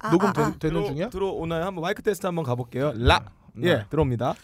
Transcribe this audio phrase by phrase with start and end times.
[0.00, 0.54] 아, 녹음 아, 되, 아.
[0.58, 1.08] 되 는 중이야?
[1.10, 1.64] 들어오나요?
[1.64, 2.92] 한번 마이크 테스트 한번 가볼게요.
[2.96, 3.30] 라.
[3.54, 3.68] 네.
[3.70, 4.34] 예, 들어옵니다.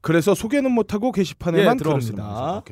[0.00, 2.62] 그래서 소개는 못하고 게시판에만 예, 들어옵니다.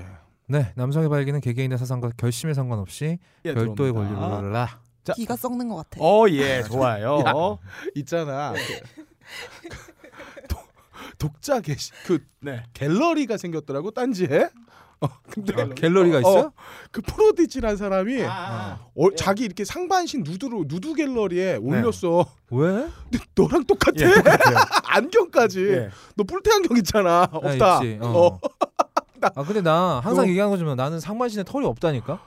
[0.47, 4.21] 네, 남성의 발기는 개개인의 사상과 결심에 상관없이 예, 별도의 들어옵니다.
[4.29, 4.81] 권리를 라.
[5.05, 5.13] 자.
[5.13, 6.01] 기가 썩는 것 같아.
[6.03, 7.19] 어, 예, 좋아요.
[7.27, 7.33] 야.
[7.95, 8.53] 있잖아.
[9.69, 10.69] 그- 독-
[11.19, 12.63] 독자 게시 그 네.
[12.73, 14.49] 갤러리가 생겼더라고 딴지에.
[15.01, 16.47] 어, 근데 아, 갤러리가 있어요?
[16.47, 16.53] 어,
[16.91, 22.27] 그 프로디지란 사람이 아, 어, 자기 이렇게 상반신 누드로 누드 갤러리에 올렸어.
[22.51, 22.89] 왜?
[23.11, 23.95] 근데 너랑 똑같아.
[24.01, 24.07] 예.
[24.87, 25.65] 안경까지.
[25.69, 25.91] 예.
[26.17, 27.29] 너 뿔테 안경 있잖아.
[27.31, 27.77] 없다.
[27.83, 27.99] 있지.
[28.03, 28.09] 어.
[28.09, 28.41] 어.
[29.21, 32.21] 아 근데 나 항상 너- 얘기하는 거지만 나는 상반신에 털이 없다니까.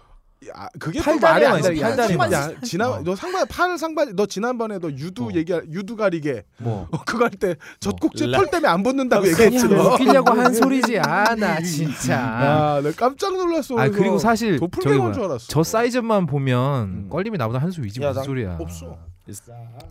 [0.50, 1.80] 야, 그게 또 팔다리만 말이 안 돼.
[1.82, 2.32] 야, 팔다리만.
[2.32, 3.02] 야, 지난 어.
[3.04, 5.30] 너 상반 팔 상반 너 지난번에 너 유두 어.
[5.36, 9.68] 얘기 유두 가리개 뭐 어, 그거 할 때 젖꼭지 라- 털 때문에 안 붙는다고 얘기했지.
[9.68, 9.94] 너.
[9.94, 10.98] 웃기려고 한 소리지.
[10.98, 12.14] 아나 진짜.
[12.14, 13.78] 야, 나 깜짝 놀랐어.
[13.78, 15.14] 아 그리고 사실 도플갱어인.
[15.14, 15.46] 줄 알았어.
[15.48, 17.10] 저 사이즈만 보면 음.
[17.12, 18.58] 껄림이 나보다 한 수 위지 야, 무슨 나 소리야.
[18.60, 18.98] 없어.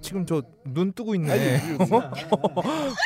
[0.02, 1.76] 지금 저 눈 뜨고 있네.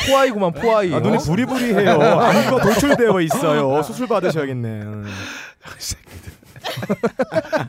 [0.09, 0.93] 포아이구만 포아이.
[0.95, 1.19] 아, 눈이 어?
[1.21, 1.91] 부리부리해요.
[1.93, 3.83] 안구가 돌출되어 있어요.
[3.83, 4.81] 수술 받으셔야겠네.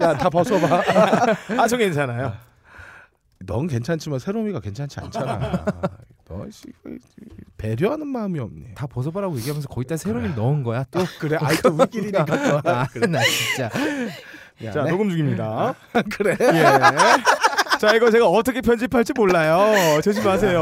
[0.01, 0.83] 야, 다 벗어봐.
[1.57, 2.33] 아, 저 괜찮아요.
[3.39, 5.65] 넌 괜찮지만 새로미가 괜찮지 않잖아.
[6.27, 6.65] 너 씨,
[7.57, 8.73] 배려하는 마음이 없니?
[8.73, 11.03] 다 벗어봐라고 얘기하면서 거기다 세로님 넣은 거야 또.
[11.19, 12.25] 그래, 아이 또 우리끼리니까.
[12.63, 13.69] 아, 나 진짜.
[14.63, 14.89] 야, 자, 네.
[14.91, 15.75] 녹음 중입니다.
[16.17, 16.35] 그래.
[16.39, 16.63] 예.
[17.77, 20.01] 자, 이거 제가 어떻게 편집할지 몰라요.
[20.01, 20.61] 조심하세요.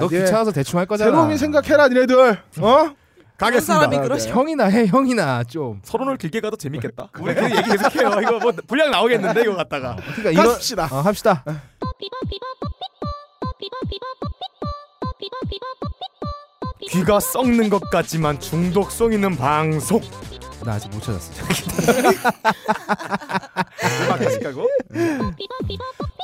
[0.00, 1.10] 너 귀찮아서 대충 할 거잖아.
[1.12, 2.38] 새로미 생각해라, 니네들.
[2.60, 2.94] 어?
[3.38, 4.02] 그런 사람이 가겠습니다.
[4.02, 4.28] 그러시.
[4.30, 5.80] 형이나 해 형이나 좀.
[5.84, 7.08] 서론을 길게 가도 재밌겠다.
[7.20, 8.20] 우리 계속 얘기 계속해요.
[8.20, 9.96] 이거 뭐 분량 나오겠는데 이거 갖다가.
[10.16, 10.88] 그러니까 이런 합시다.
[10.90, 11.44] 어, 합시다.
[16.90, 20.00] 귀가 썩는 것 같지만 중독성 있는 방송.
[20.64, 21.32] 나 아직 못 찾았어.
[24.04, 24.66] 음악 까고.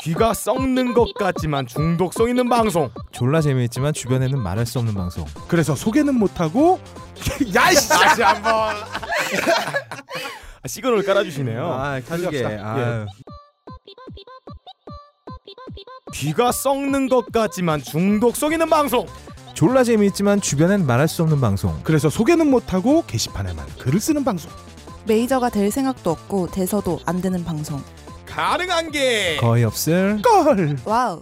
[0.03, 2.91] 귀가 썩는 것 같지만 중독성 있는 방송.
[3.13, 5.25] 졸라 재미있지만 주변에는 말할 수 없는 방송.
[5.49, 6.81] 그래서 소개는 못하고
[7.55, 7.89] 야, 씨.
[7.89, 8.53] 다시 한번.
[10.63, 11.65] 아, 시그널 깔아주시네요.
[11.73, 12.49] 아, 가져갑시다.
[12.49, 13.07] 아유.
[16.13, 19.07] 귀가 썩는 것 같지만 중독성 있는 방송.
[19.55, 21.79] 졸라 재미있지만 주변엔 말할 수 없는 방송.
[21.85, 24.51] 그래서 소개는 못하고 게시판에만 글을 쓰는 방송.
[25.07, 27.83] 메이저가 될 생각도 없고 돼서도 안 되는 방송.
[28.27, 29.37] 가능한 게.
[29.39, 30.77] 거의 없을 걸.
[30.85, 31.21] 와우.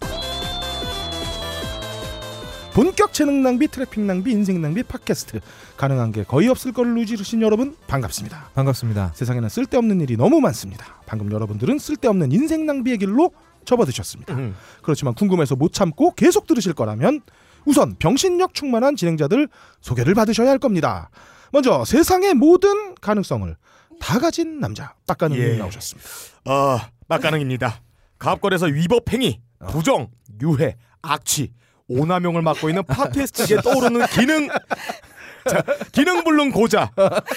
[2.72, 5.40] 본격 재능 낭비, 트래픽 낭비, 인생 낭비 팟캐스트
[5.76, 8.50] 가능한 게 거의 없을 거를 누르신 여러분 반갑습니다.
[8.54, 9.12] 반갑습니다.
[9.14, 11.02] 세상에는 쓸데없는 일이 너무 많습니다.
[11.04, 13.30] 방금 여러분들은 쓸데없는 인생 낭비의 길로
[13.66, 14.34] 접어드셨습니다.
[14.34, 14.56] 음.
[14.80, 17.20] 그렇지만 궁금해서 못 참고 계속 들으실 거라면
[17.66, 19.48] 우선 병신력 충만한 진행자들
[19.82, 21.10] 소개를 받으셔야 할 겁니다.
[21.52, 23.56] 먼저 세상의 모든 가능성을
[24.00, 25.56] 다 가진 남자 빡가능님 예.
[25.58, 26.08] 나오셨습니다.
[26.50, 27.80] 어, 막가능입니다.
[28.18, 30.08] 갑걸에서 위법 행위, 부정,
[30.40, 31.52] 유해, 악취,
[31.88, 34.48] 오남용을 맡고 있는 팟캐스트에 떠오르는 기능.
[34.48, 36.90] 자, 기능 불능 고자,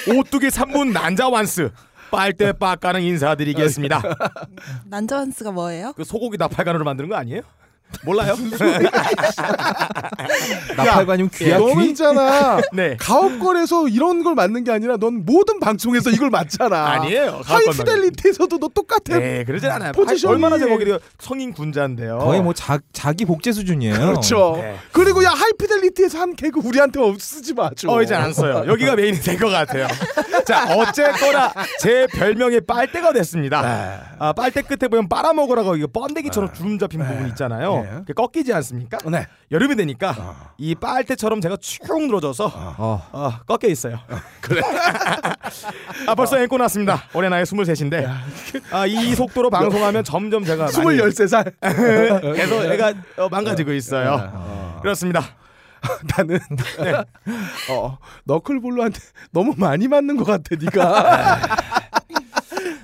[0.07, 1.71] 오뚜기 3분 난자 완스,
[2.09, 4.01] 빨대 빡가능 인사드리겠습니다.
[4.85, 5.93] 난저한스가 뭐예요?
[5.93, 7.41] 그 소고기 나팔관으로 만드는 거 아니에요?
[8.03, 8.35] 몰라요?
[10.75, 11.90] 나팔관용 귀야 너는 귀?
[11.90, 12.59] 있잖아.
[12.73, 12.97] 네.
[13.00, 16.85] 가업거래에서 이런 걸 맞는 게 아니라 넌 모든 방송에서 이걸 맞잖아.
[16.91, 17.41] 아니에요.
[17.45, 19.18] 하이피델리티에서도 너 똑같아.
[19.19, 19.91] 네, 그러진 않아요.
[19.94, 22.19] 포지션이- 얼마나 거기 성인 군자인데요.
[22.19, 23.95] 거의 뭐 자, 자기 복제 수준이에요.
[23.95, 24.53] 그렇죠.
[24.57, 24.75] 네.
[24.91, 27.69] 그리고 야 하이피델리티에서 한 개그 우리한테 없쓰지 마.
[27.75, 27.90] 좀.
[27.91, 28.66] 어 이제 안 써요.
[28.68, 29.88] 여기가 메인이 된 것 같아요.
[30.45, 33.62] 자 어쨌거나 제 별명이 빨대가 됐습니다.
[33.62, 34.00] 네.
[34.19, 37.75] 아 빨대 끝에 보면 빨아먹으라고 이거 번데기처럼 주름 잡힌 부분 있잖아요.
[37.81, 38.13] 네.
[38.13, 38.97] 꺾이지 않습니까?
[39.09, 39.28] 네.
[39.52, 40.36] 여름이 되니까 어.
[40.58, 43.08] 이 빨대처럼 제가 축 늘어져서 어.
[43.12, 44.00] 어, 꺾여 있어요.
[44.41, 44.62] 그래.
[46.08, 47.03] 아 벌써 앵꼬 났습니다.
[47.13, 48.08] 올해 나이 23인데
[48.72, 51.53] 아, 이 속도로 방송하면 점점 제가 많이 23살.
[52.36, 54.31] 계속 애가 어, 망가지고 있어요.
[54.34, 54.80] 어.
[54.81, 55.22] 그렇습니다.
[56.18, 56.40] 나는
[57.69, 59.00] 어, 너클볼로한테
[59.31, 60.56] 너무 많이 맞는 것 같아.
[60.59, 61.56] 네가.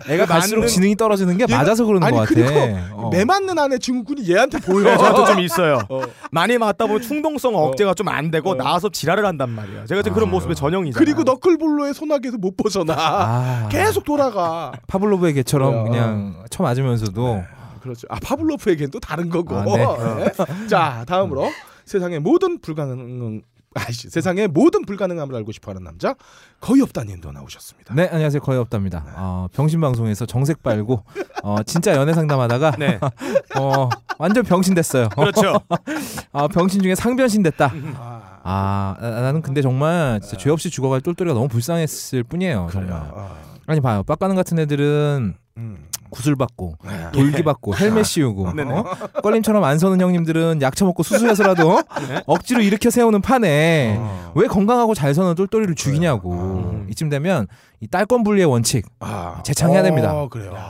[0.09, 2.33] 애가 갈수록 맞는- 지능이 떨어지는 게 얘가- 맞아서 그러는 아니 것 같아.
[2.33, 3.09] 그리고 어.
[3.11, 4.83] 매 맞는 안에 증후군이 얘한테 보여.
[4.83, 5.79] 네, 저도 좀 있어요.
[5.89, 6.01] 어.
[6.31, 8.55] 많이 맞다 보면 충동성 억제가 좀 안 되고 어.
[8.55, 9.85] 나와서 지랄을 한단 말이에요.
[9.85, 10.99] 제가 지금 그런 모습의 전형이잖아요.
[11.05, 12.93] 그리고 너클볼로의 소나기에서 못 벗어나.
[12.97, 14.71] 아, 계속 돌아가.
[14.87, 15.83] 파블로브의 개처럼 어.
[15.83, 17.43] 그냥 쳐 맞으면서도
[17.81, 18.07] 그렇죠.
[18.09, 19.55] 아 파블로프에겐 또 다른 거고.
[19.55, 20.25] 아, 네.
[20.25, 20.67] 네.
[20.67, 21.49] 자 다음으로
[21.85, 23.41] 세상의 모든 불가능
[23.73, 26.15] 아이씨 세상의 모든 불가능함을 알고 싶어하는 남자
[26.59, 27.93] 거의 없다님도 나오셨습니다.
[27.93, 29.05] 네 안녕하세요 거의 없답니다.
[29.15, 31.03] 어, 병신 방송에서 정색 빨고
[31.43, 32.99] 어, 진짜 연애 상담하다가 네.
[33.57, 35.07] 어, 완전 병신 됐어요.
[35.09, 35.53] 그렇죠.
[36.33, 37.71] 아, 병신 중에 상변신 됐다.
[37.95, 42.93] 아, 아 나- 나는 근데 정말 진짜 죄 없이 죽어갈 똘똘이가 너무 불쌍했을 뿐이에요 정말.
[42.93, 43.35] 아,
[43.67, 45.87] 아니 봐요 빡가는 같은 애들은 음.
[46.11, 47.11] 구슬 받고 네.
[47.13, 48.71] 돌기 받고 헬멧 씌우고 네네.
[48.71, 48.83] 어?
[49.23, 52.21] 껄림처럼 안 서는 형님들은 약 처먹고 수술해서라도 네.
[52.27, 54.31] 억지로 일으켜 세우는 판에 어.
[54.35, 56.87] 왜 건강하고 잘 서는 똘똘이를 죽이냐고 음.
[56.91, 57.47] 이쯤 되면
[57.79, 59.41] 이 딸권 분리의 원칙 아.
[59.43, 60.13] 재창해야 됩니다.
[60.13, 60.29] 어.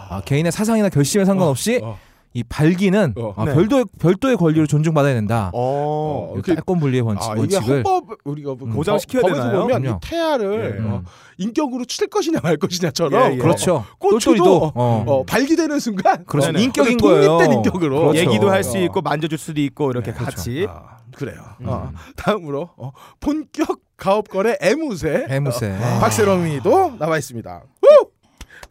[0.10, 1.98] 아, 개인의 사상이나 결심에 상관없이 어.
[2.34, 3.34] 이 발기는 어.
[3.36, 3.54] 아, 네.
[3.54, 5.52] 별도의 별도의 권리를 존중받아야 된다.
[5.54, 6.32] 어.
[6.34, 8.72] 어, 이 그- 딸권 분리의 원칙, 아, 이게 원칙을 헌법 우리가 뭐 음.
[8.74, 9.62] 보장 시켜야 법에서 되나요?
[9.62, 9.98] 보면 그럼요.
[9.98, 10.90] 이 태아를 예.
[10.90, 11.04] 어,
[11.38, 13.38] 인격으로 칠 것이냐 말 것이냐처럼 예, 예.
[13.38, 13.84] 그렇죠.
[14.00, 16.52] 꼬추도 똘똘이도 어, 어, 발기되는 순간 그렇죠.
[16.58, 17.54] 인격인 독립된 거예요.
[17.54, 18.00] 인격으로.
[18.00, 18.20] 그렇죠.
[18.20, 18.82] 얘기도 할수 어.
[18.82, 20.66] 있고 만져줄 수도 있고 이렇게 네, 같이.
[20.70, 21.42] 아, 그래요.
[21.60, 21.66] 음.
[21.68, 25.72] 어, 다음으로 어, 본격 가업거래 애무새 해무새.
[25.72, 27.62] 어, 박세롬이도 나와 있습니다.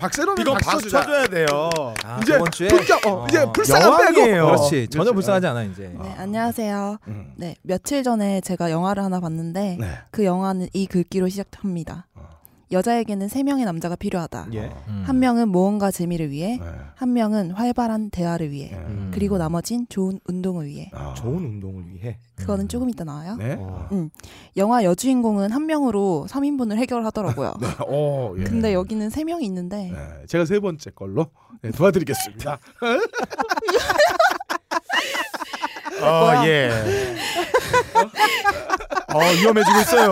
[0.01, 0.03] 우!
[0.03, 1.03] 박세롬이 이거 박수 주자.
[1.03, 1.47] 쳐줘야 돼요.
[2.05, 4.47] 아, 이제 저번 주에 본격 어, 어, 이제 불쌍한 빼고 여왕이에요.
[4.47, 4.89] 그렇지.
[4.89, 5.15] 전혀 그렇지.
[5.15, 5.95] 불쌍하지 않아 이제.
[6.03, 6.99] 네, 안녕하세요.
[7.09, 7.33] 음.
[7.37, 9.99] 네, 며칠 전에 제가 영화를 하나 봤는데 네.
[10.11, 12.07] 그 영화는 이 글귀로 시작합니다.
[12.15, 12.40] 어.
[12.73, 14.47] 여자에게는 세 명의 남자가 필요하다.
[14.53, 14.71] 예.
[14.89, 15.03] 음.
[15.05, 16.67] 한 명은 모험가 재미를 위해, 네.
[16.95, 18.77] 한 명은 활발한 대화를 위해, 네.
[18.77, 19.11] 음.
[19.13, 20.89] 그리고 나머진 좋은 운동을 위해.
[20.95, 21.13] 아.
[21.15, 22.19] 좋은 운동을 위해.
[22.37, 22.69] 그거는 음.
[22.69, 23.35] 조금 이따 나와요.
[23.37, 23.57] 네.
[23.59, 23.89] 어.
[24.57, 27.55] 영화 여주인공은 한 명으로 3인분을 해결하더라고요.
[27.61, 27.67] 네.
[27.87, 28.45] 어, 예.
[28.45, 31.27] 근데 여기는 세 명이 있는데 네, 제가 세 번째 걸로
[31.63, 32.59] 네, 도와드리겠습니다.
[36.03, 36.71] 어, 예.
[39.15, 40.11] 어, 위험해지고 있어요.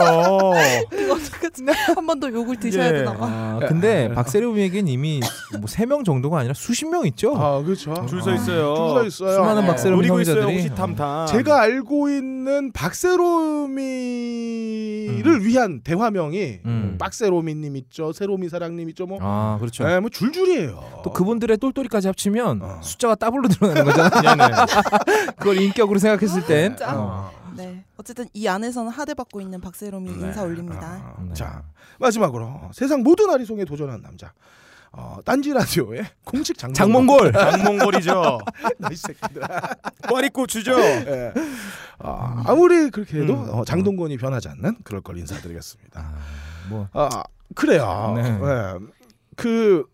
[1.96, 2.92] 한 번 더 욕을 드셔야 예.
[2.92, 3.26] 되나 봐.
[3.26, 5.20] 아, 근데 박세롬에겐 이미
[5.58, 7.34] 뭐 세 명 정도가 아니라 수십 명 있죠.
[7.36, 7.94] 아, 그렇죠.
[8.08, 8.74] 줄 서 있어요.
[8.74, 9.34] 줄 서 있어요.
[9.34, 9.68] 수많은 네.
[9.68, 10.42] 박세롬 노리고 있어요.
[10.42, 10.62] 형제들이.
[10.68, 11.26] 호시탐탐.
[11.26, 13.78] 제가 알고 있는 박세롬이를
[15.44, 16.96] 위한 대화명이 음.
[16.98, 19.84] 박세롬이님 있죠, 세롬이 사랑님 있죠, 뭐, 아 그렇죠.
[19.86, 21.00] 네, 뭐 줄줄이에요.
[21.04, 22.78] 또 그분들의 똘똘이까지 합치면 어.
[22.82, 24.20] 숫자가 더블로 늘어나는 거잖아.
[24.36, 24.54] 네네.
[25.38, 26.76] 그걸 인격으로 생각했을 땐.
[26.76, 26.94] 진짜?
[26.96, 27.30] 어.
[27.58, 27.84] 네.
[27.96, 30.26] 어쨌든 이 안에서는 하대받고 있는 박세롬이 네.
[30.26, 31.14] 인사 올립니다.
[31.16, 31.34] 아, 네.
[31.34, 31.62] 자
[31.99, 34.32] 마지막으로 세상 모든 아리송에 도전한 남자.
[34.90, 36.75] 어, 딴지 라디오의 공식 장몽.
[36.75, 37.32] 장몽골.
[37.32, 38.38] 장몽골이죠.
[38.78, 39.43] 나이 새끼들.
[40.08, 40.81] 꽈리고추죠.
[40.81, 41.32] 예.
[41.99, 43.49] 아, 아무리 그렇게 해도 음.
[43.50, 46.00] 어, 장동건이 변하지 않는 그럴 걸 인사드리겠습니다.
[46.00, 46.14] 아,
[46.70, 47.22] 뭐 아
[47.55, 48.14] 그래요.
[48.16, 48.22] 네.
[48.22, 48.87] 예.
[49.37, 49.84] 그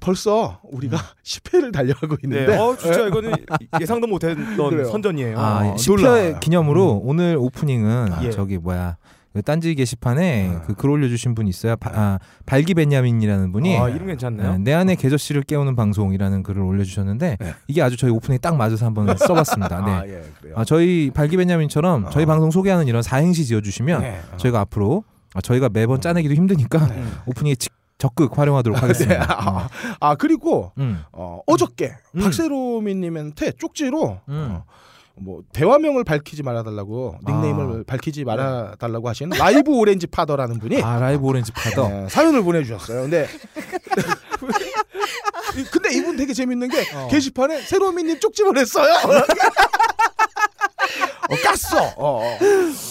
[0.00, 2.20] 벌써 우리가 10회를 달려가고 네.
[2.24, 2.56] 있는데.
[2.56, 3.32] 어, 진짜 이거는
[3.80, 4.84] 예상도 못했던.
[4.84, 5.38] 선전이에요.
[5.38, 6.40] 아, 어, 10회 놀라워요.
[6.40, 8.30] 기념으로 오늘 오프닝은 예.
[8.30, 8.96] 저기 뭐야
[9.34, 10.60] 그 딴지 게시판에 음.
[10.66, 11.76] 그글 올려주신 분 있어요.
[11.76, 14.52] 바, 아, 발기 베냐민이라는 분이 아, 이름 괜찮네요.
[14.52, 17.54] 네, 내 안의 계절씨를 깨우는 방송이라는 글을 올려주셨는데 네.
[17.68, 19.84] 이게 아주 저희 오프닝에 딱 맞아서 한번 써봤습니다.
[19.84, 19.90] 네.
[19.92, 20.54] 아, 예, 그래요.
[20.56, 22.10] 아, 저희 발기 베냐민처럼 어.
[22.10, 24.20] 저희 방송 소개하는 이런 사행시 지어주시면 네.
[24.32, 24.36] 어.
[24.38, 25.04] 저희가 앞으로
[25.34, 27.04] 아, 저희가 매번 짜내기도 힘드니까 네.
[27.26, 28.80] 오프닝에 직- 적극 활용하도록 네.
[28.80, 29.26] 하겠습니다.
[29.28, 29.68] 아,
[30.00, 31.02] 아, 그리고 음.
[31.12, 32.20] 어, 어저께 음.
[32.22, 34.48] 박세롬이님한테 쪽지로 음.
[34.60, 34.64] 어,
[35.20, 37.82] 뭐 대화명을 밝히지 말아달라고 닉네임을 아.
[37.88, 41.88] 밝히지 말아달라고 하신 라이브 오렌지 파더라는 분이 아 라이브 오렌지 파더.
[41.88, 43.02] 네, 사연을 보내주셨어요.
[43.02, 43.26] 근데
[45.56, 47.08] 이- 근데 이분 되게 재밌는 게 어.
[47.10, 48.92] 게시판에 세로미님 쪽지 보냈어요.
[51.28, 51.94] 어, 깠어.
[51.96, 52.38] 어, 어.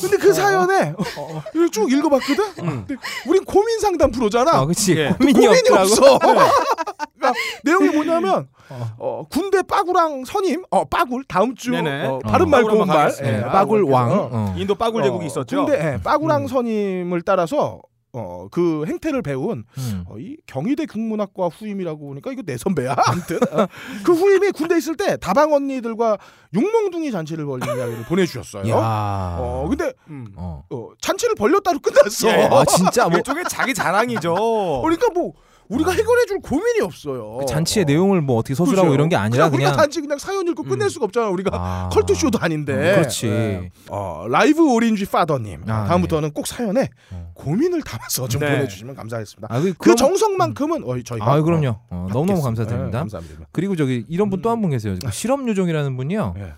[0.02, 2.54] 근데 그 사연에 어, 이걸 쭉 읽어봤거든.
[2.56, 2.96] 근데
[3.28, 4.52] 우린 고민 상담 프로잖아.
[4.52, 5.10] 아 그치 예.
[5.18, 5.70] 고민이, 고민이.
[5.70, 6.20] 없어.
[7.18, 8.96] 그러니까 내용이 뭐냐면 어.
[8.98, 11.74] 어, 군대 빠구랑 선임, 어 빠굴 다음 주.
[11.76, 12.20] 어, 어.
[12.20, 12.88] 바른 말 고운
[13.24, 13.42] 예.
[13.42, 14.12] 빠굴 왕.
[14.12, 14.30] 어.
[14.32, 14.56] 어.
[14.58, 15.66] 인도 빠굴 제국이 어, 있었죠.
[15.66, 16.48] 군대 예, 빠구랑 음.
[16.48, 17.82] 선임을 따라서
[18.14, 20.04] 어, 그 행태를 배운 음.
[20.08, 22.96] 어, 이 경희대 국문학과 후임이라고 보니까 이거 내 선배야.
[23.06, 23.68] 아무튼 어,
[24.04, 26.18] 그 후임이 군대 있을 때 다방 언니들과
[26.54, 28.70] 육몽둥이 잔치를 벌린 이야기를 보내주셨어요.
[28.70, 29.38] 야.
[29.40, 30.28] 어 근데 음.
[30.36, 30.64] 어.
[30.70, 32.30] 어, 잔치를 벌렸다로 끝났어.
[32.30, 32.50] 예.
[32.52, 34.34] 아 진짜 뭐 일종의 자기 자랑이죠.
[34.84, 35.34] 그러니까 뭐
[35.70, 37.38] 우리가 해결해 줄 고민이 없어요.
[37.40, 38.94] 그 잔치의 내용을 뭐 어떻게 서술하고 그죠?
[38.94, 40.90] 이런 게 아니라 우리가 그냥 단지 그냥 사연 읽고 끝낼 음.
[40.90, 41.28] 수가 없잖아.
[41.30, 41.90] 우리가 아.
[41.92, 42.74] 컬투 쇼도 아닌데.
[42.74, 43.28] 음, 그렇지.
[43.28, 43.70] 네.
[43.90, 47.32] 어, 라이브 오렌지 파더님 아, 다음부터는 꼭 사연에 어.
[47.34, 48.52] 고민을 담아서 좀 네.
[48.56, 49.48] 보내주시면 감사하겠습니다.
[49.54, 51.68] 아, 그, 그 정성만큼은 어, 저희가 아 그럼요.
[51.68, 52.42] 어, 어, 너무너무.
[52.42, 52.92] 감사드립니다.
[52.92, 53.46] 네, 감사합니다.
[53.52, 54.96] 그리고 저기 이런 분 또 한분 계세요.
[55.04, 56.34] 그 실업 요정이라는 분이요.
[56.38, 56.54] 네.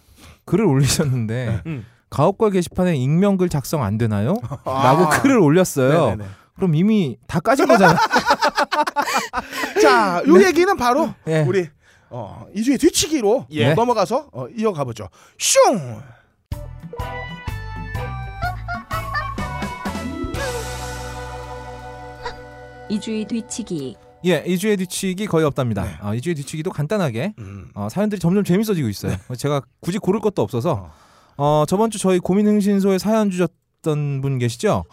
[0.46, 1.86] 글을 올리셨는데 음.
[2.10, 4.34] 가옥걸 게시판에 익명글 작성 안 되나요?
[4.66, 5.10] 라고 아.
[5.10, 6.06] 글을 올렸어요.
[6.10, 6.26] 네네네.
[6.60, 7.96] 그럼 이미 다 까진 거잖아.
[9.82, 11.42] 자, 요 얘기는 바로 예.
[11.48, 11.68] 우리
[12.10, 13.74] 어, 이주의 뒤치기로 예.
[13.74, 15.08] 넘어가서 어, 이어가 보죠.
[15.38, 16.02] 슝.
[22.90, 25.84] 이주의 뒤치기 예, 이주의 뒤치기 거의 없답니다.
[25.86, 25.92] 네.
[26.02, 27.70] 아, 이주의 뒤치기도 간단하게 음.
[27.74, 29.16] 어, 사연들이 점점 재밌어지고 있어요.
[29.38, 30.92] 제가 굳이 고를 것도 없어서
[31.38, 34.84] 어, 저번 주 저희 고민 흥신소에 사연 주셨던 분 계시죠?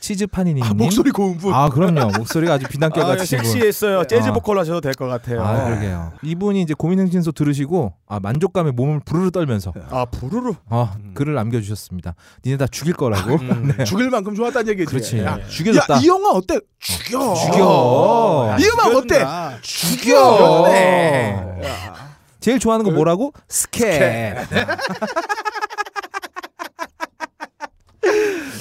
[0.00, 0.62] 치즈 파니니님.
[0.64, 1.52] 아, 목소리 고운 분.
[1.52, 2.12] 아, 그럼요.
[2.18, 3.50] 목소리가 아주 비단결 아, 같으신 분.
[3.50, 4.04] 섹시했어요.
[4.06, 4.32] 재즈 아.
[4.32, 5.42] 보컬 하셔도 될 것 같아요.
[5.44, 6.12] 아, 그러게요.
[6.22, 10.54] 이분이 이제 고민행진소 들으시고 아, 만족감에 몸을 부르르 떨면서 아 부르르.
[10.70, 12.14] 어, 글을 남겨주셨습니다.
[12.44, 13.38] 니네 다 죽일 거라고.
[13.76, 13.84] 네.
[13.84, 14.86] 죽일 만큼 좋았다는 얘기지.
[14.86, 15.18] 그렇지.
[15.20, 15.94] 야, 죽여줬다.
[15.94, 16.60] 야, 이 영화 어때?
[16.78, 17.34] 죽여.
[17.34, 18.56] 죽여.
[18.60, 19.24] 이 음악 어때?
[19.62, 20.64] 죽여.
[20.68, 21.60] 네.
[22.40, 23.32] 제일 좋아하는 거 뭐라고?
[23.48, 23.66] 스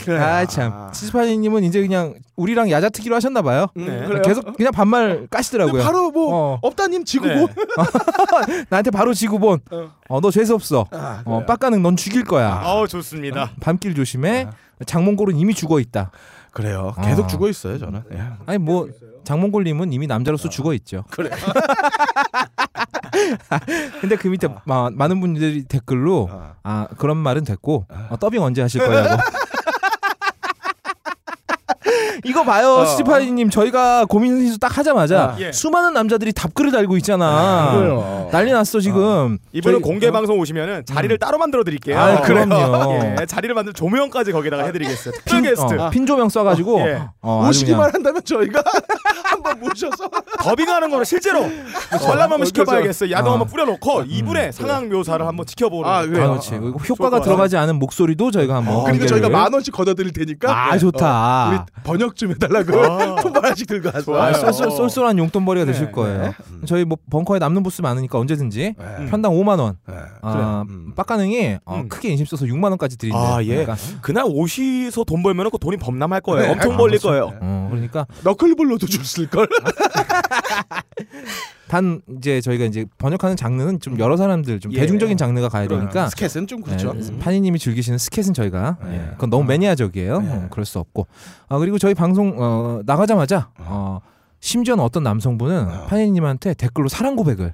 [0.08, 0.18] 케.
[0.18, 0.90] 아 참.
[0.94, 3.68] 치즈파니님은 이제 그냥 우리랑 야자트기로 하셨나 봐요.
[3.78, 4.08] 음, 네.
[4.08, 4.22] 그래요?
[4.22, 5.84] 계속 그냥 반말 까시더라고요.
[5.84, 6.60] 바로 뭐 어.
[6.62, 7.36] 없다님 지구 네.
[7.40, 7.48] 본.
[8.70, 9.60] 나한테 바로 지구본.
[9.72, 9.92] 어.
[10.10, 10.86] 어, 너 재수 없어.
[10.92, 11.44] 아, 어.
[11.46, 12.62] 빡가는 넌 죽일 거야.
[12.64, 13.52] 아우 좋습니다.
[13.60, 14.48] 밤길 조심해.
[14.86, 16.12] 장몽골은 이미 죽어 있다.
[16.52, 16.94] 그래요.
[17.04, 17.28] 계속 아.
[17.28, 18.04] 죽어 있어요 저는.
[18.14, 18.24] 예.
[18.46, 18.88] 아니 뭐
[19.26, 21.04] 장몽골님은 이미 남자로서 죽어 있죠.
[21.12, 21.30] 그래.
[24.02, 26.54] 근데 그 밑에 마- 많은 분들이 댓글로 아.
[26.64, 29.22] 아 그런 말은 됐고 어, 더빙 언제 하실 거냐고.
[32.24, 32.86] 이거 봐요, 어.
[32.86, 35.52] 시즈파이님 저희가 고민 신수 딱 하자마자 예.
[35.52, 37.72] 수많은 남자들이 답글을 달고 있잖아.
[37.76, 38.30] 그래요.
[38.32, 39.38] 난리 났어 지금.
[39.54, 42.00] 이번에 저희- 공개 방송 오시면은 자리를 따로 만들어 드릴게요.
[42.00, 43.16] 아, 그럼요.
[43.22, 45.14] 예, 자리를 만들 조명까지 거기다가 해드리겠어요.
[45.14, 45.80] 특별 핀, 게스트.
[45.80, 47.02] 어, 핀 조명 써가지고 예.
[47.22, 48.64] 어, 아주 오시기만 그냥 한다면 저희가
[49.26, 50.10] 한번 모셔서
[50.40, 51.42] 더빙하는 거는 실제로
[51.92, 53.12] 관람 한번 어, 시켜봐야겠어요.
[53.12, 53.32] 야동 어.
[53.34, 55.90] 한번 뿌려놓고 이분의 상황 묘사를 한번 지켜보는.
[55.90, 56.02] 아.
[56.06, 56.24] 그래요?
[56.24, 56.52] 아, 그렇지.
[56.52, 60.72] 그리고 효과가 것 들어가지 않은 목소리도 저희가 한번 어, 그리고 저희가 만 원씩 걷어드릴 테니까
[60.72, 61.50] 아 좋다.
[61.50, 61.58] 우리
[62.08, 63.16] 번역 좀 해달라고 아.
[63.22, 64.22] 돈 하나씩 들고 와서.
[64.22, 66.34] 아, 쏠쏠, 쏠쏠한 용돈벌이가 네, 되실 거예요.
[66.66, 69.06] 저희 뭐 벙커에 남는 부스 많으니까 언제든지 네.
[69.10, 69.78] 편당 5만 원.
[69.88, 69.96] 네.
[70.22, 70.64] 아.
[70.70, 70.94] 음.
[70.96, 71.90] 빡가능이 어, 음.
[71.90, 73.18] 크게 인심 써서 6만 원까지 드린대.
[73.18, 73.48] 아, 예.
[73.48, 76.48] 그러니까, 그날 오시서 돈 벌면 그 돈이 범람할 거예요.
[76.48, 76.52] 네.
[76.54, 77.10] 엄청 아, 벌릴 그렇죠.
[77.10, 77.40] 거예요.
[77.42, 79.48] 어, 그러니까 너클볼로도 줬을 걸.
[81.68, 84.80] 단 이제 저희가 이제 번역하는 장르는 좀 여러 사람들 좀 예.
[84.80, 86.94] 대중적인 장르가 가야 되니까 스케스는 좀 그렇죠.
[86.94, 88.94] 네, 파니님이 즐기시는 스캣은 저희가 네.
[88.94, 90.22] 예, 그건 너무 매니아적이에요.
[90.22, 90.32] 네.
[90.32, 91.08] 어, 그럴 수 없고.
[91.50, 94.00] 아, 그리고 저희 방송 어, 나가자마자 어,
[94.40, 95.86] 심지어는 어떤 남성분은 어.
[95.88, 97.54] 파니님한테 댓글로 사랑 고백을.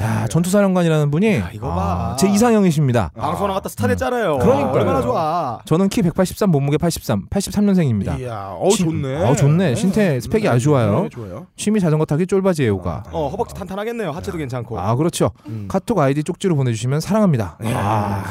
[0.00, 2.16] 야, 전투사령관이라는 분이 야, 이거 아, 봐.
[2.18, 3.10] 제 이상형이십니다.
[3.16, 4.38] 방송 나갔다 스타 됐잖아요.
[4.38, 4.72] 그러니까요.
[4.72, 5.60] 얼마나 좋아.
[5.66, 8.18] 저는 키 183, 몸무게 83, 83년생입니다.
[8.20, 9.24] 이야, 어 좋네.
[9.24, 9.74] 어, 좋네.
[9.74, 11.02] 신체 스펙이 아주 좋아요.
[11.02, 11.46] 네, 좋아요.
[11.56, 13.04] 취미 자전거 타기 쫄바지 애호가.
[13.12, 14.10] 어 허벅지 탄탄하겠네요.
[14.12, 14.80] 하체도 괜찮고.
[14.80, 15.32] 아 그렇죠.
[15.46, 15.66] 음.
[15.68, 17.58] 카톡 아이디 쪽지로 보내주시면 사랑합니다.
[17.74, 18.24] 아.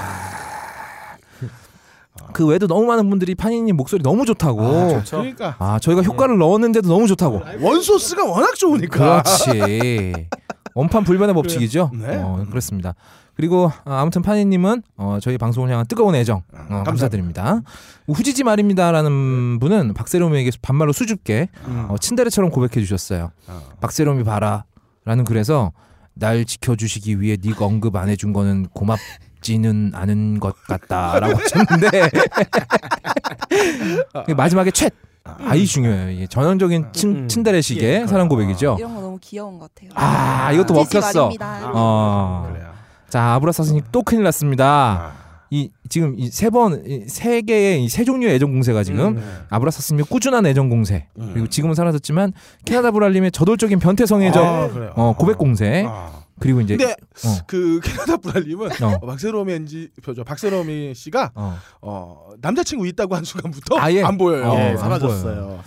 [2.34, 4.62] 그 외에도 너무 많은 분들이 파니님 목소리 너무 좋다고.
[4.62, 7.42] 아, 그러니까 저희가 효과를 넣었는데도 너무 좋다고.
[7.60, 9.24] 원소스가 워낙 좋으니까.
[9.24, 10.28] 그렇지.
[10.76, 11.92] 원판 불변의 법칙이죠.
[11.94, 12.18] 네.
[12.18, 12.96] 어, 그렇습니다.
[13.36, 17.62] 그리고 아, 아무튼 파니님은 어, 저희 방송을 향한 뜨거운 애정 어, 감사드립니다.
[18.08, 21.86] 후지지 말입니다라는 분은 박세롬에게 반말로 수줍게 음.
[21.90, 23.32] 어, 친데레처럼 고백해 주셨어요.
[23.48, 23.62] 어.
[23.80, 25.72] 박세롬이 봐라라는 글에서
[26.16, 29.00] 날 지켜주시기 위해 네가 언급 안 해준 거는 고맙
[29.42, 32.10] 지는 않은 것 같다라고 하셨는데
[34.36, 34.92] 마지막에 챗
[35.44, 36.10] 아이 중요해요.
[36.12, 37.28] 이게 전형적인 친, 음.
[37.28, 38.76] 친데레식의 예, 사랑 고백이죠.
[38.80, 39.92] 이런 거 너무 귀여운 것 같아요.
[39.96, 41.30] 아 이것도 먹혔어.
[41.74, 42.48] 어.
[42.52, 42.70] 그래요.
[43.10, 45.14] 자 아브라사스님 또 큰일 났습니다.
[45.16, 45.30] 아.
[45.52, 49.22] 이 지금 이 세 번 세 개의 이 세 종류의 애정 공세가 지금 네.
[49.50, 51.32] 아브라사스님의 꾸준한 애정 공세 음.
[51.34, 52.34] 그리고 지금은 사라졌지만
[52.66, 54.70] 캐나다 브랄님의 저돌적인 변태성 애정 아.
[54.96, 56.12] 어, 고백 공세 아.
[56.40, 57.38] 그리고 이제 근데 어.
[57.48, 59.00] 그 캐나다 브랄님은 어.
[59.06, 61.58] 박세롬이 엔지 저 박세롬이 씨가 어.
[61.82, 64.04] 어, 남자친구 있다고 한 순간부터 아예.
[64.04, 64.50] 안 보여요.
[64.50, 65.62] 어, 예, 안 사라졌어요.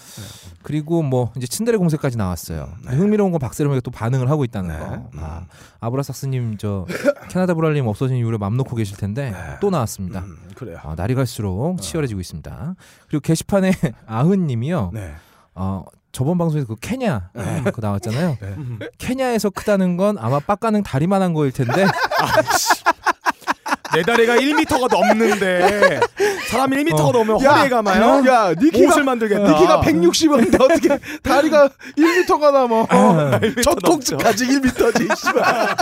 [0.63, 2.69] 그리고 뭐 이제 친데레 공세까지 나왔어요.
[2.87, 4.79] 흥미로운 건 박세롬이가 또 반응을 하고 있다는 네.
[4.79, 5.11] 거.
[5.19, 5.47] 아,
[5.81, 6.87] 아브라삭스님 저
[7.29, 10.21] 캐나다 브랄님 없어진 이후로 맘 놓고 계실 텐데 또 나왔습니다.
[10.21, 10.79] 음, 그래요.
[10.83, 12.75] 아, 날이 갈수록 치열해지고 있습니다.
[13.09, 13.73] 그리고 게시판에
[14.07, 14.91] 아흔님이요.
[14.95, 15.13] 네.
[15.55, 17.31] 어, 저번 방송에서 그 케냐
[17.73, 18.37] 그 나왔잖아요.
[18.41, 18.57] 네.
[18.99, 21.87] 케냐에서 크다는 건 아마 빡가는 다리만한 거일 텐데
[23.95, 26.01] 내 다리가 1m가 넘는데
[26.49, 27.13] 사람이 1m가 어.
[27.13, 28.23] 넘으면 야, 허리에 감아요.
[28.27, 29.43] 야, 니키가 옷을 만들겠다.
[29.53, 32.87] 니키가 160인데 어떻게 다리가 1m가 넘어?
[32.91, 35.17] 아, 저통증까지 1m지.
[35.17, 35.77] 씨발.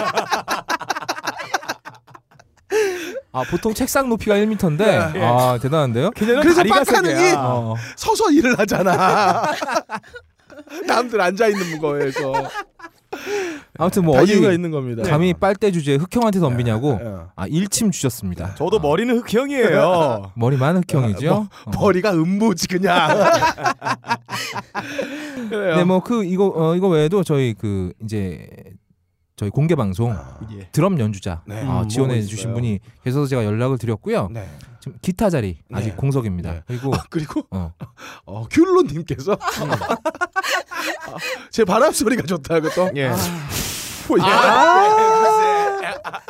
[3.32, 5.22] 아 보통 책상 높이가 1m인데 예.
[5.22, 6.10] 아 대단한데요?
[6.16, 7.32] 그래서 빡가능이.
[7.36, 7.74] 어.
[7.96, 9.42] 서서 일을 하잖아.
[10.86, 12.32] 남들 앉아 있는 거에서
[13.78, 15.02] 아무튼 뭐다 어디 이유가 있는 겁니다.
[15.02, 17.16] 감히 빨대 주제에 흑형한테 덤비냐고 예.
[17.34, 18.54] 아 일침 주셨습니다.
[18.56, 20.32] 저도 머리는 흑형이에요.
[20.36, 21.48] 머리만 흑형이죠.
[21.66, 21.70] 어.
[21.78, 23.08] 머리가 음모지 그냥.
[25.50, 25.76] 그래요.
[25.76, 28.48] 네, 뭐 그 이거 어, 이거 외에도 저희 그 이제
[29.40, 30.14] 저희 공개 방송
[30.52, 30.68] 예.
[30.70, 31.66] 드럼 연주자 네.
[31.66, 32.52] 어, 음, 지원해 주신.
[32.52, 34.28] 분이 계셔서 제가 연락을 드렸고요.
[34.30, 34.46] 네.
[34.80, 35.96] 지금 기타 자리 아직 네.
[35.96, 36.52] 공석입니다.
[36.52, 36.62] 네.
[36.66, 37.72] 그리고 아, 그리고 어,
[38.26, 39.38] 어, 귤로 님께서
[41.50, 42.90] 제 바람 소리가 좋다고 또.
[42.96, 43.08] 예.
[44.08, 45.49] 뭐, 예.
[46.04, 46.20] 아,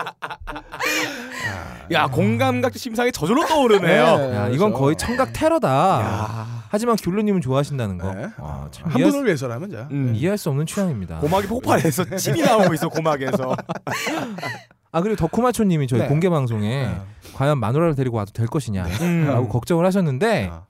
[1.93, 4.17] 야 공감각 심상이 저절로 떠오르네요.
[4.17, 4.37] 네.
[4.37, 5.69] 야, 이건 그래서- 거의 청각 테러다.
[5.69, 6.47] 야.
[6.71, 8.13] 하지만 귤루님은 좋아하신다는 거.
[8.15, 8.29] 네.
[8.39, 9.89] 아, 참한 이해할, 분을 위해서라면 자.
[9.91, 10.13] 음.
[10.15, 11.19] 이해할 수 없는 취향입니다.
[11.19, 13.57] 고막이 폭발해서 침이 나오고 있어 고막에서.
[14.93, 16.09] 아 그리고 덕후마초님이 저희 네.
[16.09, 17.01] 공개 방송에 네.
[17.35, 19.49] 과연 마누라를 데리고 와도 될 것이냐라고 음.
[19.49, 20.63] 걱정을 하셨는데 아.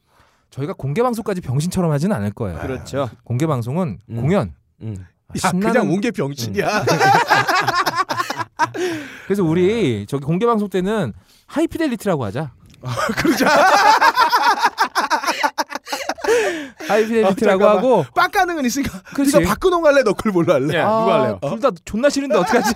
[0.50, 2.58] 저희가 공개 방송까지 병신처럼 하지는 않을 거예요.
[2.60, 3.08] 그렇죠.
[3.24, 4.16] 공개 방송은 음.
[4.20, 4.94] 공연 음.
[4.98, 5.04] 야,
[5.34, 6.84] 신나는- 그냥 온게 병신이야.
[9.26, 11.12] 그래서 우리 저기 공개 방송 때는
[11.46, 12.52] 하이피델리티라고 하자.
[16.88, 17.76] 하이피델리티라고 어, 잠깐만.
[17.76, 19.36] 하고 빡가능은 있으니까 그렇지.
[19.38, 20.78] 네가 박근홍 할래 너클 뭘로 할래?
[20.78, 21.38] 예, 누가 할래요?
[21.42, 22.74] 둘다 존나 싫은데 어떡하지?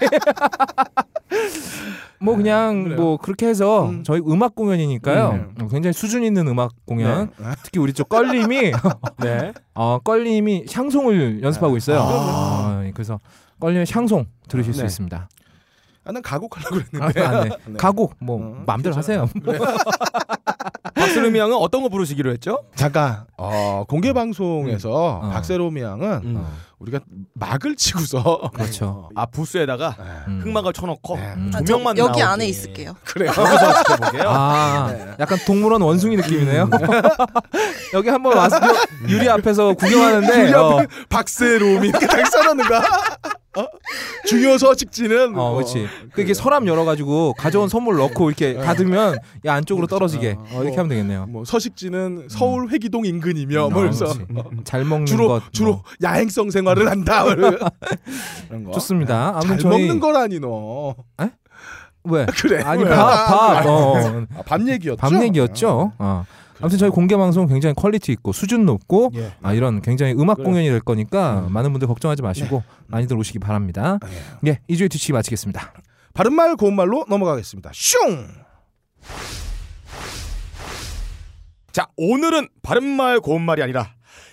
[2.21, 3.01] 뭐 그냥 그래요.
[3.01, 4.05] 뭐 그렇게 해서 음.
[4.05, 5.31] 저희 음악 공연이니까요.
[5.31, 5.55] 음.
[5.61, 7.31] 어, 굉장히 수준 있는 음악 공연.
[7.37, 7.47] 네.
[7.63, 8.73] 특히 우리 쪽 껄림이
[9.19, 9.53] 네.
[9.75, 12.01] 어, 껄림이 샹송을 연습하고 있어요.
[12.01, 12.05] 아.
[12.83, 13.19] 어, 그래서
[13.61, 14.87] 껄림의 샹송 들으실 수 네.
[14.87, 15.29] 있습니다.
[16.05, 17.21] 아, 난 가곡하려고 아, 그랬는데.
[17.23, 17.57] 안 돼.
[17.67, 17.77] 네.
[17.79, 19.29] 가곡 뭐 어, 마음대로 하세요.
[20.95, 22.65] 박스름이 양은 어떤 거 부르시기로 했죠?
[22.75, 25.27] 잠깐 어, 공개 방송에서 음.
[25.27, 25.31] 어.
[25.31, 26.47] 박세롬이 양은 음.
[26.79, 27.01] 우리가
[27.35, 29.09] 막을 치고서 그렇죠.
[29.15, 30.05] 아 부스에다가 네.
[30.29, 30.41] 음.
[30.45, 31.33] 흑막을 쳐놓고 네.
[31.37, 31.51] 음.
[31.55, 32.23] 아, 저 조명만 여기 나오게.
[32.23, 32.95] 안에 있을게요.
[33.05, 33.31] 그래요.
[34.27, 35.15] 아, 네.
[35.21, 36.69] 약간 동물원 원숭이 느낌이네요.
[37.95, 38.59] 여기 한번 와서
[39.09, 42.83] 유- 유리 앞에서 구경하는데 유리 어, 앞에 박세롬이 이렇게 딱 써놓는가?
[43.57, 43.67] 어?
[44.27, 45.87] 중요 서식지는 어, 그렇지.
[46.13, 49.17] 그게 서랍 열어가지고 가져온 선물 넣고 이렇게 닫으면
[49.47, 51.27] 야 안쪽으로 떨어지게 어, 어, 이렇게 하면 되겠네요.
[51.27, 54.25] 뭐 서식지는 서울 회기동 인근이며 뭐 어, 그래서 그렇지.
[54.65, 55.83] 잘 먹는 주로 것 주로 뭐.
[56.03, 57.23] 야행성 생 활을 한다.
[57.25, 57.59] 뭐 이런
[58.65, 58.73] 거.
[58.73, 59.31] 좋습니다.
[59.31, 60.95] 아무튼 잘 저희 먹는 거라니 너.
[62.05, 62.27] 왜?
[62.37, 62.63] 그래.
[62.63, 62.91] 아니 왜?
[62.91, 63.97] 밥, 밥, 어,
[64.37, 64.97] 아, 밥 얘기였죠.
[64.97, 65.93] 밥 얘기였죠.
[65.99, 66.25] 어.
[66.61, 69.33] 아무튼 저희 공개 방송 굉장히 quality 있고 수준 높고 예.
[69.43, 70.45] 아, 이런 굉장히 음악 그래.
[70.45, 71.53] 공연이 될 거니까 음.
[71.53, 73.99] 많은 분들 걱정하지 마시고 많이들 오시기 바랍니다.
[74.47, 74.51] 예.
[74.51, 75.73] 예, 이주의 뒤치기 마치겠습니다.
[76.15, 77.71] 바른말 고운말로 넘어가겠습니다.
[77.75, 78.29] 슝.
[81.73, 83.91] 자 오늘은 바른말 고운말이 아니라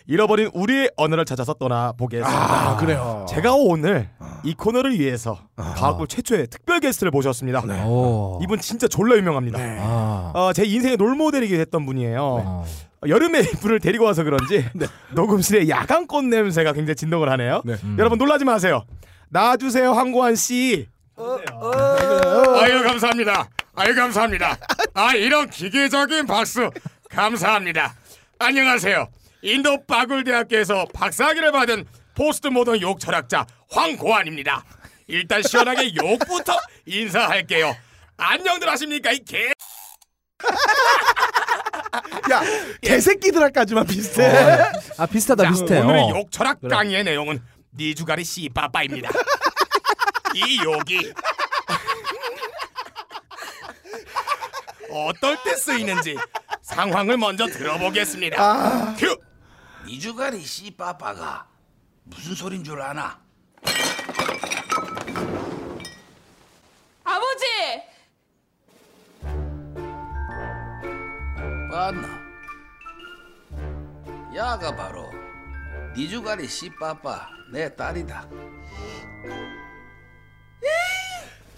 [0.08, 2.70] 잃어버린 우리의 언어를 찾아서 떠나 보겠습니다.
[2.72, 3.26] 아, 그래요.
[3.30, 4.10] 제가 오늘
[4.44, 7.62] 이 코너를 위해서 과학부 최초의 특별 게스트를 모셨습니다.
[7.66, 7.84] 네.
[7.86, 8.40] 오.
[8.44, 9.58] 이분 진짜 졸라 유명합니다.
[9.60, 9.78] 네.
[9.80, 10.32] 아.
[10.34, 12.22] 어, 제 인생의 롤모델이기도 했던 분이에요.
[12.22, 12.66] 어.
[13.04, 14.66] 어, 여름에 이분을 데리고 와서 그런지
[15.14, 17.62] 녹음실에 야간 꽃 냄새가 굉장히 진동을 하네요.
[17.66, 17.76] 네.
[17.84, 17.96] 음.
[18.00, 18.84] 여러분 놀라지 마세요.
[19.30, 20.88] 나와주세요 황고한 씨.
[21.18, 23.48] 아유 감사합니다.
[23.76, 24.58] 아유 감사합니다.
[24.94, 26.70] 아 이런 기계적인 박수
[27.10, 27.94] 감사합니다.
[28.40, 29.08] 안녕하세요.
[29.44, 34.64] 인도 바굴대학교에서 박사학위를 받은 포스트 모던 욕 철학자 황고안입니다.
[35.08, 37.76] 일단 시원하게 욕부터 인사할게요.
[38.18, 39.52] 안녕들 하십니까 이 개.
[42.32, 42.42] 야,
[42.82, 44.62] 개새끼들까지만 비슷해.
[44.98, 45.80] 아 비슷하다 자, 비슷해.
[45.80, 46.10] 오늘의 어.
[46.18, 47.42] 욕 철학 강의의 내용은
[47.76, 49.10] 니주가리 씨빠빠입니다.
[50.36, 51.14] 이 욕이
[54.90, 56.16] 어떨 때 쓰이는지
[56.62, 58.96] 상황을 먼저 들어보겠습니다.
[58.98, 59.18] 큐.
[59.88, 61.48] 이주가리 씨빠빠가
[62.04, 63.20] 무슨 소린 줄 아나?
[67.04, 67.46] 아버지!
[71.72, 72.22] 봤나?
[74.36, 75.10] 야가 바로
[75.96, 78.28] 니주가리 씨빠빠 내 딸이다.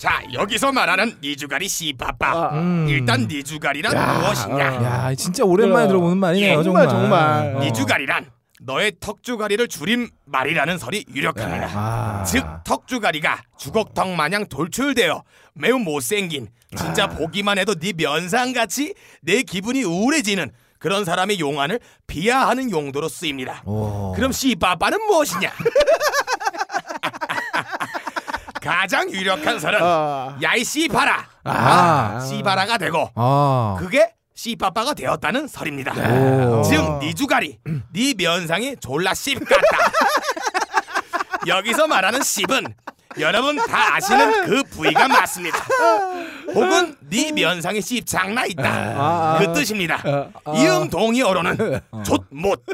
[0.04, 2.50] 자 여기서 말하는 니주가리 씨빠빠.
[2.56, 2.88] 음.
[2.90, 4.60] 일단 니주가리란 무엇이냐?
[4.60, 5.88] 야 진짜 오랜만에 그래.
[5.88, 6.90] 들어보는 말이네요 예, 정말.
[6.90, 7.56] 정말, 정말.
[7.56, 7.60] 어.
[7.64, 8.30] 니주가리란
[8.64, 11.70] 너의 턱주가리를 줄인 말이라는 설이 유력합니다.
[11.74, 12.24] 아.
[12.26, 20.52] 즉 턱주가리가 주걱턱 마냥 돌출되어 매우 못생긴 진짜 보기만 해도 네 면상같이 내 기분이 우울해지는
[20.80, 23.64] 그런 사람의 용안을 비하하는 용도로 쓰입니다.
[23.66, 24.12] 오.
[24.18, 25.50] 그럼 씨빠빠는 무엇이냐?
[28.64, 30.38] 가장 유력한 설은 아.
[30.42, 32.20] 야이 씨바라 아.
[32.22, 33.76] 씨바라가 되고 아.
[33.78, 35.92] 그게 씨빠빠가 되었다는 설입니다.
[35.92, 36.64] 오.
[36.64, 37.60] 즉 니주가리
[37.94, 39.92] 네 면상이 졸라 씹 같다.
[41.46, 42.74] 여기서 말하는 씹은
[43.20, 45.58] 여러분 다 아시는 그 부위가 맞습니다.
[46.56, 48.64] 혹은 네 면상에 씹 장나 있다.
[48.66, 49.38] 아.
[49.40, 50.02] 그 뜻입니다.
[50.56, 52.66] 이음 동의어로는 좆못,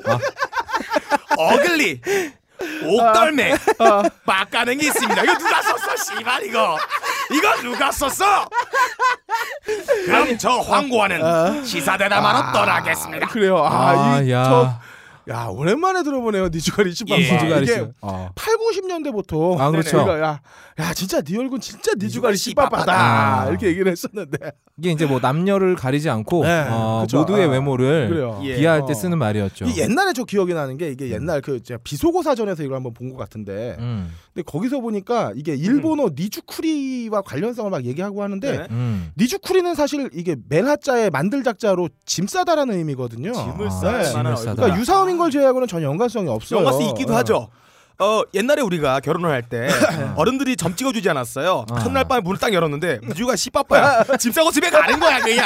[1.37, 2.01] 어글리,
[2.83, 3.55] 옥덜매,
[4.25, 5.23] 빡가는 게 있습니다.
[5.23, 6.77] 이거 누가 썼어, 씨발 이거.
[7.31, 8.47] 이거 누가 썼어?
[10.05, 13.27] 그럼 저 황고와는 시사대담하러 떠나겠습니다.
[13.27, 13.57] 그래요.
[13.63, 14.43] 아, 아, 이, 야.
[14.43, 14.73] 저,
[15.29, 16.47] 야, 오랜만에 들어보네요.
[16.47, 17.19] 니주가리 씨밥.
[17.19, 17.23] 예.
[17.33, 17.85] 니주가리 이게 씨.
[18.01, 18.29] 어.
[18.33, 19.99] 8, 90년대부터 아, 그렇죠.
[20.19, 20.41] 야,
[20.79, 22.79] 야, 진짜 네 얼굴 진짜 니주가리 씨밥하다.
[22.81, 23.49] 씨밥하다.
[23.49, 24.37] 이렇게 얘기를 했었는데.
[24.79, 27.05] 이게 이제 뭐 남녀를 가리지 않고 네, 어.
[27.13, 28.39] 모두의 아, 외모를.
[28.43, 28.55] 예.
[28.55, 28.85] 비하할 어.
[28.85, 29.65] 때 쓰는 말이었죠.
[29.65, 33.09] 이 옛날에 저 기억이 나는 게 이게 옛날 그 제가 비속어 사전에서 이걸 한번 본
[33.09, 34.11] 것 같은데 음.
[34.33, 38.67] 근데 거기서 보니까 이게 일본어 니주쿠리와 관련성을 막 얘기하고 하는데 네.
[38.69, 39.11] 음.
[39.17, 43.33] 니주쿠리는 사실 이게 맨하자의 만들 작자로 짐 싸다라는 의미거든요.
[43.33, 44.03] 짐을 아, 싸 네.
[44.03, 44.51] 짐을 싸다.
[44.51, 44.55] 얼굴.
[44.55, 46.59] 그러니까 유사음인 걸 제외하고는 전혀 연관성이 없어요.
[46.59, 47.17] 연관성 있기도 예.
[47.17, 47.49] 하죠.
[48.01, 49.67] 어 옛날에 우리가 결혼을 할 때
[50.15, 51.65] 어른들이 점 찍어주지 않았어요.
[51.71, 51.79] 아.
[51.79, 54.03] 첫날 밤에 문을 딱 열었는데 미주가 씨빠빠야.
[54.19, 55.45] 짐 싸고 집에 가는 거야 그냥.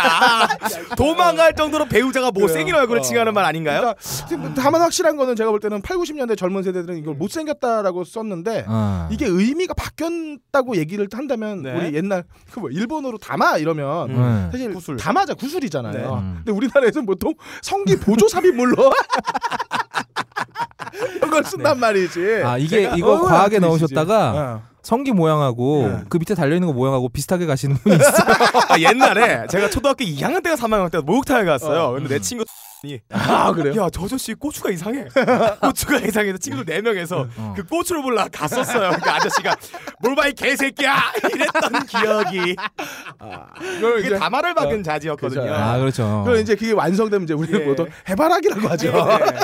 [0.98, 3.80] 도망갈 정도로 배우자가 못생긴 얼굴을 칭하는 말 아닌가요?
[3.80, 8.66] 그러니까 지금 다만 확실한 거는 제가 볼 때는 8, 90년대 젊은 세대들은 이걸 못생겼다라고 썼는데
[8.68, 9.08] 아.
[9.12, 11.72] 이게 의미가 바뀌었다고 얘기를 한다면 네.
[11.76, 14.50] 우리 옛날 그뭐 일본어로 담아 이러면 음.
[14.52, 14.98] 사실 구술.
[14.98, 15.94] 담아자 구술이잖아요.
[15.94, 16.04] 네.
[16.08, 16.34] 음.
[16.38, 18.92] 근데 우리나라에서는 보통 성기 보조 삽입물로
[21.26, 22.43] 이걸 쓴단 말이지.
[22.44, 24.62] 아 이게 제가- 이거 어, 과하게 넣으셨다가 어.
[24.84, 26.04] 성기 모양하고 네.
[26.10, 28.14] 그 밑에 달려 있는 거 모양하고 비슷하게 가시는 분이 있어요.
[28.70, 31.94] 아, 옛날에 제가 초등학교 2학년 때가 3학년 때 목욕탕에 갔어요.
[31.94, 32.44] 근데 내 친구
[32.86, 33.84] 이아 그래요?
[33.84, 35.06] 야, 저 아저씨 고추가 이상해.
[35.62, 37.54] 고추가 이상해서 친구들 네 명에서 어.
[37.56, 38.92] 그 고추를 몰라 갔었어요.
[39.02, 39.56] 그 아저씨가
[40.02, 40.94] 뭘봐이 개새끼야
[41.34, 42.56] 이랬던 기억이.
[43.58, 45.42] 그걸 이게 이제 다마를 박은 자지였거든요.
[45.44, 45.54] 그죠.
[45.54, 46.24] 아 그렇죠.
[46.26, 47.66] 그럼 이제 그게 완성되면 이제 우리는 예.
[47.66, 48.92] 보통 해바라기라고 하죠.
[48.92, 49.40] 네.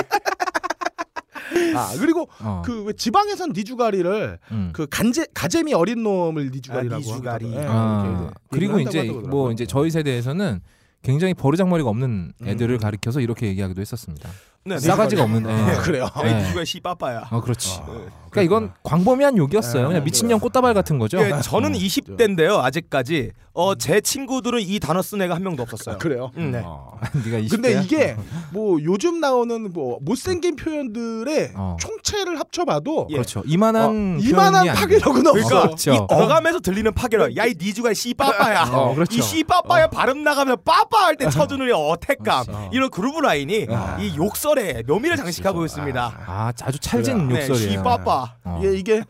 [1.76, 2.62] 아 그리고 어.
[2.64, 4.70] 그왜 지방에선 니주가리를 음.
[4.72, 7.44] 그 간제 가재미 어린 놈을 니주가리라고 아, 니주가리.
[7.46, 7.60] 하거든요.
[7.60, 9.52] 예, 아, 이렇게 이제 그리고 얘기를 이제 뭐.
[9.52, 10.60] 이제 저희 세대에서는
[11.02, 12.78] 굉장히 버르장머리가 없는 애들을 음.
[12.78, 14.28] 가리켜서 이렇게 얘기하기도 했었습니다.
[14.64, 15.52] 네, 싸가지가 없는 애.
[15.52, 16.06] 아, 그래요.
[16.22, 16.48] 네.
[16.50, 17.22] 누가 씨 빠빠야.
[17.30, 17.78] 아 그렇지.
[17.80, 17.86] 아,
[18.30, 19.82] 그러니까 이건 광범위한 욕이었어요.
[19.84, 21.18] 네, 그냥 미친년 꽃다발 같은 거죠.
[21.18, 21.78] 예, 저는 어.
[21.78, 22.58] 20대인데요.
[22.58, 25.94] 아직까지 어, 제 친구들은 이 단어 쓴 애가 한 명도 없었어요.
[25.96, 26.30] 아, 그래요.
[26.36, 26.62] 음, 네.
[26.64, 26.92] 어.
[27.24, 27.50] 네가 20대야?
[27.50, 28.16] 근데 이게
[28.52, 31.76] 뭐 요즘 나오는 뭐 못생긴 표현들의 어.
[31.80, 33.14] 총체를 합쳐봐도 예.
[33.14, 33.42] 그렇죠.
[33.46, 33.84] 이만한
[34.18, 35.32] 어, 이만한 파괴력은 돼요.
[35.32, 35.48] 없어.
[35.48, 35.92] 그러니까 그렇죠.
[35.94, 37.34] 이 어감에서 들리는 파괴력.
[37.36, 38.64] 야이 니주가 씨 빠빠야.
[38.72, 39.16] 어, 그렇죠.
[39.18, 42.44] 이 씨 빠빠야 발음 나가면 빠빠 할 때 쳐주는 이 어택감.
[42.46, 42.70] 그렇죠.
[42.72, 43.98] 이런 그루브 라인이 아.
[44.00, 46.12] 이 욕설 에 묘미를 장식하고 있습니다.
[46.26, 47.40] 아 아주 찰진 그래.
[47.40, 47.70] 네, 욕설이에요.
[47.70, 48.34] 씨 빠빠.
[48.44, 48.58] 어.
[48.62, 49.02] 이게 이게,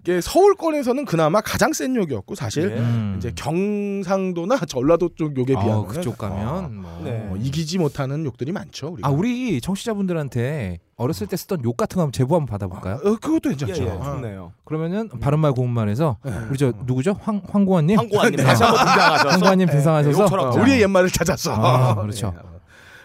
[0.00, 2.76] 이게 서울권에서는 그나마 가장 센 욕이었고 사실 예.
[2.78, 3.14] 음.
[3.18, 7.00] 이제 경상도나 전라도 쪽 욕에 아, 비하면 그쪽 가면 뭐.
[7.04, 7.30] 네.
[7.38, 8.88] 이기지 못하는 욕들이 많죠.
[8.88, 9.08] 우리가.
[9.08, 12.96] 아 우리 청취자분들한테 어렸을 때 쓰던 욕 같은 거 한번 제보 한번 받아볼까요?
[12.96, 13.84] 어, 그것도 예, 괜찮죠.
[13.84, 14.02] 예, 어.
[14.02, 14.52] 좋네요.
[14.64, 16.32] 그러면은 바른말 고운말에서 네.
[16.50, 17.16] 우리 저 누구죠?
[17.22, 17.98] 황 황고원님.
[17.98, 20.60] 황고아님 다시 한번 등장하셔서 황고원님 등장하셔서 욕처럼 어, 자.
[20.60, 21.52] 우리의 옛말을 찾았어.
[21.54, 22.34] 아, 그렇죠.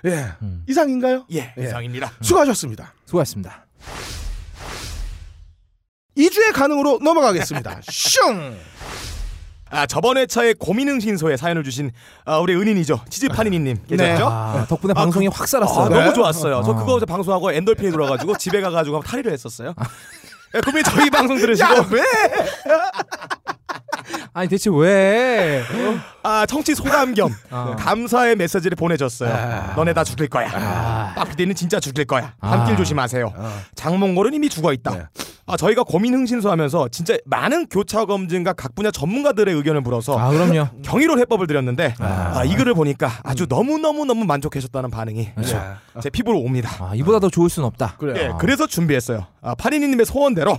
[0.06, 0.10] 예.
[0.12, 0.26] 예.
[0.42, 0.64] 음.
[0.68, 1.26] 이상인가요?
[1.34, 1.64] 예, 예.
[1.64, 2.12] 이상입니다.
[2.22, 2.94] 수고하셨습니다.
[3.06, 3.66] 수고하셨습니다.
[6.18, 7.82] 2주의 가능으로 넘어가겠습니다.
[7.90, 8.56] 슝!
[9.70, 11.90] 아 저번 회차에 고민응 신소에 사연을 주신
[12.26, 14.28] 아, 우리 은인이죠 치즈파니니님 계셨죠?
[14.28, 15.86] 아, 덕분에 방송이 확 살았어요.
[15.86, 16.62] 아, 너무 좋았어요.
[16.64, 16.76] 저 아.
[16.76, 19.74] 그거 이제 방송하고 엔돌핀이 돌아가지고 집에 가가지고 탈의를 했었어요.
[20.56, 22.04] 예, 그러면 저희 방송 들으시고 왜?
[24.34, 25.64] 아니 대체 왜?
[26.24, 27.76] 아 청취 소감 겸 아.
[27.78, 29.34] 감사의 메시지를 보내줬어요.
[29.34, 29.74] 아.
[29.76, 31.14] 너네 다 죽일 거야.
[31.16, 32.34] 빡피디는 진짜 죽일 거야.
[32.40, 32.50] 아.
[32.50, 33.34] 밤길 조심하세요.
[33.76, 34.92] 장몽골은 이미 죽어 있다.
[34.92, 35.04] 네.
[35.46, 40.68] 아 저희가 고민 흥신소하면서 진짜 많은 교차 검증과 각 분야 전문가들의 의견을 물어서 아 그럼요.
[40.84, 45.62] 경이로운 해법을 드렸는데 아, 이 글을 보니까 아주 너무 너무 너무 만족하셨다는 반응이 그렇죠.
[46.02, 46.70] 제 피부로 옵니다.
[46.80, 47.98] 아 이보다 더 좋을 순 없다.
[47.98, 48.16] 그래요.
[48.18, 48.38] 예, 아.
[48.38, 49.28] 그래서 준비했어요.
[49.42, 50.58] 아, 파리니님의 소원대로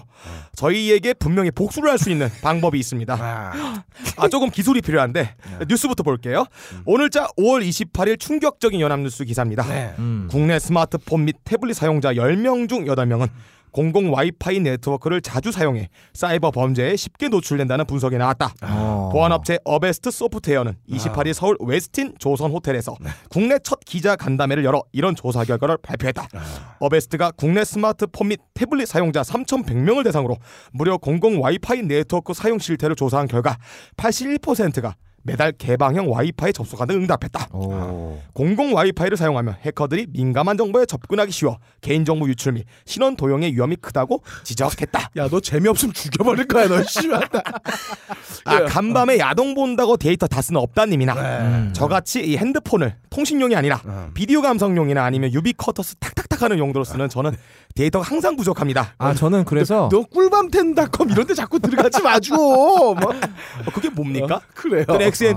[0.55, 3.15] 저희에게 분명히 복수를 할 수 있는 방법이 있습니다.
[3.19, 3.83] 아,
[4.19, 5.35] 아, 조금 기술이 필요한데
[5.69, 6.45] 뉴스부터 볼게요.
[6.85, 9.65] 오늘자 5월 28일 충격적인 연합뉴스 기사입니다.
[9.67, 9.95] 네.
[9.99, 10.29] 음.
[10.31, 13.29] 국내 스마트폰 및 태블릿 사용자 10명 중 8명은
[13.75, 18.55] 공공 와이파이 네트워크를 자주 사용해 사이버 범죄에 쉽게 노출된다는 분석이 나왔다.
[18.63, 19.11] 어.
[19.13, 22.95] 보안업체 어베스트 소프트웨어는 28일 서울 웨스틴 조선 호텔에서
[23.31, 26.29] 국내 첫 기자 간담회를 열어 이런 조사 결과를 발표했다.
[26.79, 30.37] 어베스트가 국내 스마트폰 및 태블릿 사용자 3,100명을 대상으로
[30.73, 33.57] 무려 공공 와이파이 네트워크 사용 실태를 조사한 결과
[33.97, 37.49] 81%가 매달 개방형 와이파이 접속한다 응답했다.
[37.53, 38.21] 오.
[38.35, 44.23] 공공 와이파이를 사용하면 해커들이 민감한 정보에 접근하기 쉬워 개인정보 유출 및 신원 도용의 위험이 크다고
[44.45, 45.11] 지적했다.
[45.17, 47.29] 야, 너 재미없으면 죽여버릴 거야, 너 씨발.
[48.45, 51.73] 아, 간밤에 야동 본다고 데이터 다 쓰는 업다님이나 음.
[51.75, 54.11] 저같이 이 핸드폰을 통신용이 아니라 음.
[54.13, 57.35] 비디오 감상용이나 아니면 유비쿼터스 탁탁탁 하는 용도로 쓰는 저는
[57.75, 58.95] 데이터가 항상 부족합니다.
[58.99, 62.35] 아 저는 그래서 너 꿀밤텐닷컴 이런 데 자꾸 들어가지 마줘.
[62.37, 62.95] 뭐.
[62.97, 64.41] 어, 그게 뭡니까?
[64.55, 64.85] 그래요.
[64.87, 65.37] 저는 XN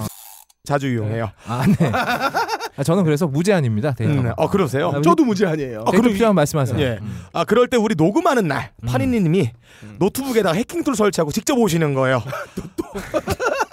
[0.64, 1.32] 자주 이용해요.
[1.48, 1.90] 아 네.
[2.78, 3.94] 아, 저는 그래서 무제한입니다.
[3.96, 4.14] 데이터.
[4.14, 4.90] 음, 어 그러세요?
[4.94, 5.80] 아, 저도 무제한이에요.
[5.80, 6.80] 어, 데이터 그럼 필요한 말씀하세요.
[6.80, 7.00] 예.
[7.34, 9.52] 아 그럴 때 우리 녹음하는 날 파니니님이
[9.98, 12.22] 노트북에다가 해킹 툴 설치하고 직접 오시는 거예요.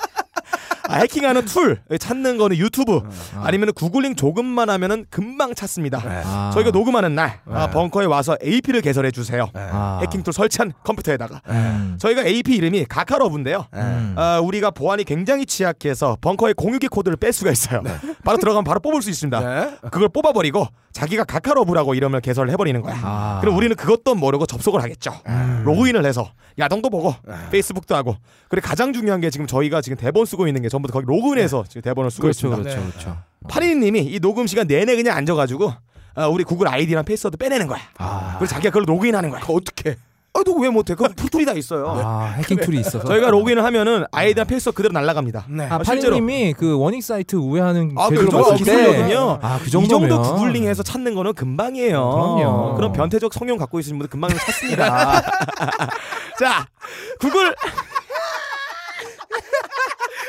[0.94, 3.00] 아, 해킹하는 툴 찾는 거는 유튜브
[3.36, 6.00] 아니면 구글링 조금만 하면은 금방 찾습니다.
[6.04, 6.50] 아.
[6.54, 9.50] 저희가 녹음하는 날 아, 벙커에 와서 AP를 개설해 주세요.
[9.54, 9.98] 아.
[10.02, 11.96] 해킹 툴 설치한 컴퓨터에다가 음.
[11.98, 13.66] 저희가 AP 이름이 가카러브인데요.
[13.74, 14.14] 음.
[14.16, 17.82] 아, 우리가 보안이 굉장히 취약해서 벙커의 공유기 코드를 뺄 수가 있어요.
[18.24, 19.40] 바로 들어가면 바로 뽑을 수 있습니다.
[19.40, 19.76] 네.
[19.90, 22.94] 그걸 뽑아버리고 자기가 가카러브라고 이름을 개설을 해버리는 거야.
[23.02, 23.38] 아.
[23.40, 25.12] 그럼 우리는 그것도 모르고 접속을 하겠죠.
[25.64, 27.14] 로그인을 해서 야동도 보고
[27.50, 28.16] 페이스북도 하고.
[28.48, 31.64] 그리고 가장 중요한 게 지금 저희가 지금 대본 쓰고 있는 게 전부 다 거기 로그인해서
[31.68, 32.70] 지금 대본을 쓰고 그렇죠, 있습니다.
[32.76, 33.16] 그렇죠, 그렇죠.
[33.48, 35.72] 파리님이 이 녹음 시간 내내 그냥 앉아가지고
[36.16, 37.80] 어, 우리 구글 아이디랑 패스워드 빼내는 거야.
[37.98, 39.40] 아, 그래서 자기가 그걸 로그인하는 거야.
[39.48, 39.96] 어떻게?
[40.36, 40.96] 아, 너 왜 못해?
[40.96, 41.86] 그거 풀툴이 다 있어요.
[41.88, 43.04] 아 해킹 툴이 있어서.
[43.04, 45.46] 저희가 로그인을 하면은 아이디랑 패스워드 그대로 날라갑니다.
[45.48, 45.64] 네.
[45.70, 46.14] 아, 실제로.
[46.16, 49.38] 파리님이 그 원익 사이트 우회하는 아, 그 정도 기술이거든요.
[49.40, 52.10] 아, 그이 정도면 정도 구글링해서 찾는 거는 금방이에요.
[52.10, 52.74] 그럼요.
[52.74, 55.22] 그런 변태적 성향 갖고 있으신 분들 금방 찾습니다.
[56.40, 56.66] 자,
[57.20, 57.54] 구글.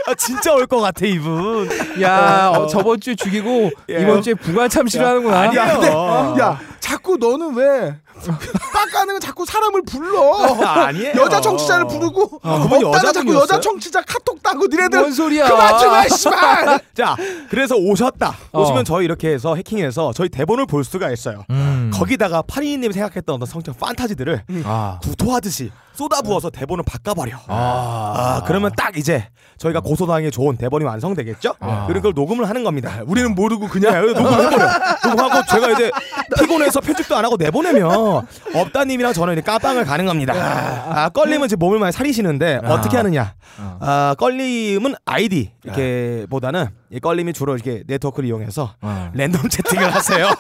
[0.08, 1.68] 아, 진짜 올 것 같아 이분.
[2.02, 4.02] 야 어, 저번 주에 죽이고 예.
[4.02, 5.40] 이번 주에 부관 참시를 하는구나.
[5.42, 5.62] 아니야.
[5.68, 6.36] 야, 근데, 어.
[6.40, 7.96] 야, 자꾸 너는 왜
[8.74, 10.34] 빡가는 건 자꾸 사람을 불러?
[10.64, 11.14] 아니에요.
[11.22, 13.42] 여자 청취자를 부르고 아, 그분 없다가 자꾸 여자분이었어요?
[13.42, 15.48] 여자 청취자 카톡 따고 니네들 뭔 소리야?
[15.50, 16.80] 그만 좀 해, 씨발.
[16.96, 17.16] 자,
[17.50, 18.36] 그래서 오셨다.
[18.52, 18.62] 어.
[18.62, 21.44] 오시면 저희 이렇게 해서 해킹해서 저희 대본을 볼 수가 있어요.
[21.50, 21.92] 음.
[21.94, 25.00] 거기다가 파리님이 생각했던 어떤 성적 판타지들을 아.
[25.04, 27.38] 구토하듯이 쏟아부어서 대본을 바꿔버려.
[27.48, 27.54] 아.
[28.16, 31.54] 아, 그러면 딱 이제 저희가 고소당하기 좋은 대본이 완성되겠죠?
[31.62, 31.86] 아.
[31.88, 33.00] 그리고 그걸 녹음을 하는 겁니다.
[33.06, 34.68] 우리는 모르고 그냥 녹음해버려.
[35.06, 35.92] 녹음하고 제가 이제
[36.38, 37.90] 피곤해서 편집도 안 하고 내보내면
[38.54, 40.34] 업다님이랑 저는 이제 깜방을 가는 겁니다.
[40.36, 42.74] 아, 껄림은 지금 몸을 많이 사리시는데 아.
[42.74, 43.36] 어떻게 하느냐?
[43.58, 43.78] 아.
[43.80, 49.12] 아, 껄림은 아이디 이렇게 보다는 이 껄림이 주로 이렇게 네트워크를 이용해서 아.
[49.14, 50.28] 랜덤 채팅을 하세요.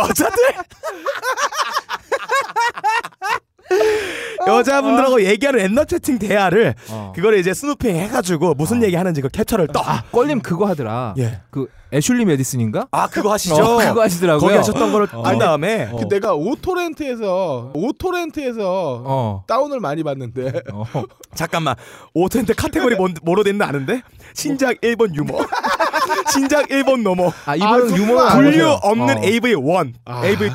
[0.00, 0.36] 여자들
[4.46, 7.12] 여자분들하고 얘기하는 랜덤 채팅 대화를 어.
[7.14, 9.80] 그거를 이제 snooping 해가지고 무슨 얘기 하는지 그 캡처를 떠.
[9.80, 11.14] 아, 껄림 그거 하더라.
[11.18, 11.40] 예.
[11.50, 12.88] 그 애슐리 메디슨인가?
[12.90, 13.54] 아 그거 하시죠.
[13.54, 14.40] 어, 그거 하시더라고요.
[14.40, 15.22] 거기 하셨던 거를 어.
[15.22, 15.96] 한 다음에 어.
[15.96, 19.44] 그 내가 오토렌트에서 오토렌트에서 어.
[19.46, 20.84] 다운을 많이 받는데 어.
[21.34, 21.76] 잠깐만
[22.12, 24.02] 오텐트 카테고리 뭔, 뭐로 됐는지 아는데
[24.34, 25.38] 신작 1번 유머
[26.32, 28.34] 신작 1번 넘어 아, 이분은 아, 유머가 그렇구나.
[28.34, 28.68] 분류.
[28.82, 29.22] 없는 어.
[29.22, 30.24] AV 1 아.
[30.24, 30.52] AV 2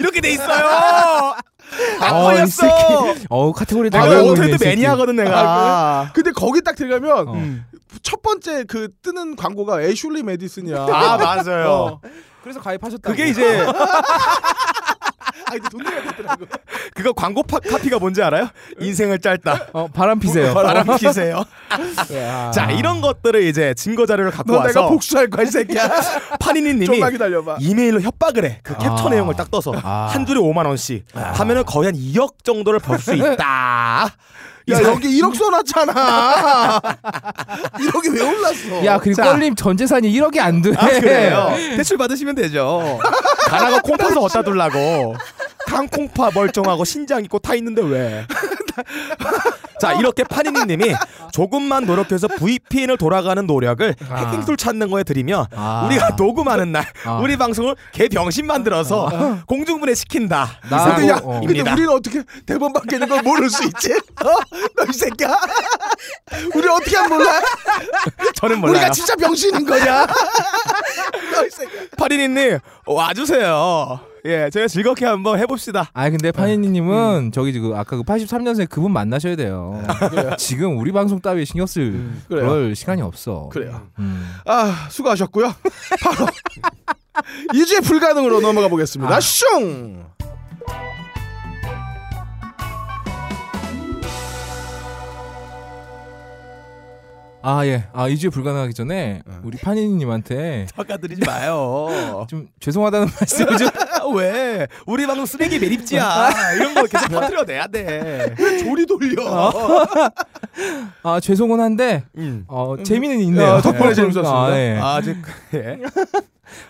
[0.00, 1.34] 이렇게 돼 있어요
[2.00, 2.66] 안 어, 이 걸렸어.
[3.30, 4.22] 어, 카테고리 다 내가
[4.58, 4.64] 새끼.
[4.64, 7.32] 매니아거든 내가 근데 거기 딱 들어가면 어.
[7.32, 7.64] 음.
[8.02, 10.86] 첫 번째 그 뜨는 광고가 애슐리 메디슨이야.
[10.90, 12.00] 아 맞아요 어.
[12.42, 13.08] 그래서 가입하셨다.
[13.10, 13.64] 그게 이제
[15.46, 16.46] 아 근데 돈 내야 되더라고.
[16.94, 18.48] 그거 광고 파, 카피가 뭔지 알아요?
[18.80, 20.54] 인생을 짧다 어, 바람 피세요.
[20.54, 22.50] 바람 피세요 아.
[22.50, 25.88] 자 이런 것들을 이제 증거 자료를 갖고 너 내가 와서 복수할 거야 이 새끼야.
[26.40, 26.86] 파니니님이.
[27.60, 28.60] 이메일로 협박을 해.
[28.62, 29.10] 그 캡처 아.
[29.10, 30.08] 내용을 딱 떠서 아.
[30.12, 34.10] 한 줄에 5만 원씩 하면은 거의 한 2억 정도를 벌 수 있다.
[34.70, 36.80] 야 여기 1억 써놨잖아.
[37.80, 38.84] 1억이 왜 올랐어?
[38.84, 39.24] 야, 그리고 자.
[39.24, 40.72] 껄림 전 재산이 1억이 안 돼.
[40.76, 41.52] 아 그래요.
[41.76, 42.98] 대출 받으시면 되죠.
[43.48, 45.16] 가나가 콩팥을 어디다 둘라고.
[45.66, 48.26] 강콩파 멀쩡하고 신장 있고 타 있는데 왜?
[49.80, 50.94] 자 이렇게 파니니님이
[51.32, 54.14] 조금만 노력해서 VPN을 돌아가는 노력을 아.
[54.16, 55.84] 해킹툴 찾는 거에 들이면 아.
[55.86, 57.18] 우리가 녹음하는 날 아.
[57.18, 60.48] 우리 방송을 개 병신 만들어서 공중분해 시킨다.
[60.70, 61.40] 나- 근데 야, 어.
[61.40, 61.60] 근데.
[61.60, 63.92] 우리는 어떻게 대본 밖에 있는 걸 모를 수 있지?
[63.92, 64.30] 어?
[64.76, 65.36] 너이 새끼야.
[66.54, 67.42] 우리 어떻게 하면 몰라?
[68.36, 68.76] 저는 몰라요.
[68.76, 70.06] 우리가 진짜 병신인 거냐?
[71.34, 71.80] 너이 새끼야.
[71.98, 74.11] 파리니님 와주세요.
[74.24, 75.90] 예, 저희가 즐겁게 한번 해봅시다.
[75.92, 79.82] 아 근데 파니니님은 저기 그 아까 그 83년생 그분 만나셔야 돼요.
[80.38, 81.92] 지금 우리 방송 따위에 신경 쓸
[82.28, 82.48] 그래요.
[82.48, 83.48] 그럴 시간이 없어.
[83.50, 83.88] 그래요.
[83.98, 84.24] 음.
[84.46, 85.52] 아 수고하셨고요.
[86.02, 86.26] 바로
[87.52, 89.14] 2주의 불가능으로 넘어가 보겠습니다.
[89.16, 89.20] 아.
[89.20, 90.04] 슝.
[97.42, 97.84] 아 예.
[97.92, 102.24] 아 이주에 불가능하기 전에 우리 파니니님한테 바꿔드리지 마요.
[102.30, 103.68] 좀 죄송하다는 말씀을 좀.
[103.68, 104.66] 아, 왜?
[104.86, 106.30] 우리 방송 쓰레기 매립지야.
[106.56, 108.34] 이런 거 계속 퍼뜨려 내야 돼.
[108.62, 109.52] 조리 돌려.
[111.02, 112.44] 아 죄송은 한데 음.
[112.46, 113.54] 어 재미는 있네요.
[113.54, 114.30] 아, 덕분에 재밌었습니다.
[114.30, 114.78] 아, 예.
[114.80, 115.16] 아직
[115.54, 115.78] 예.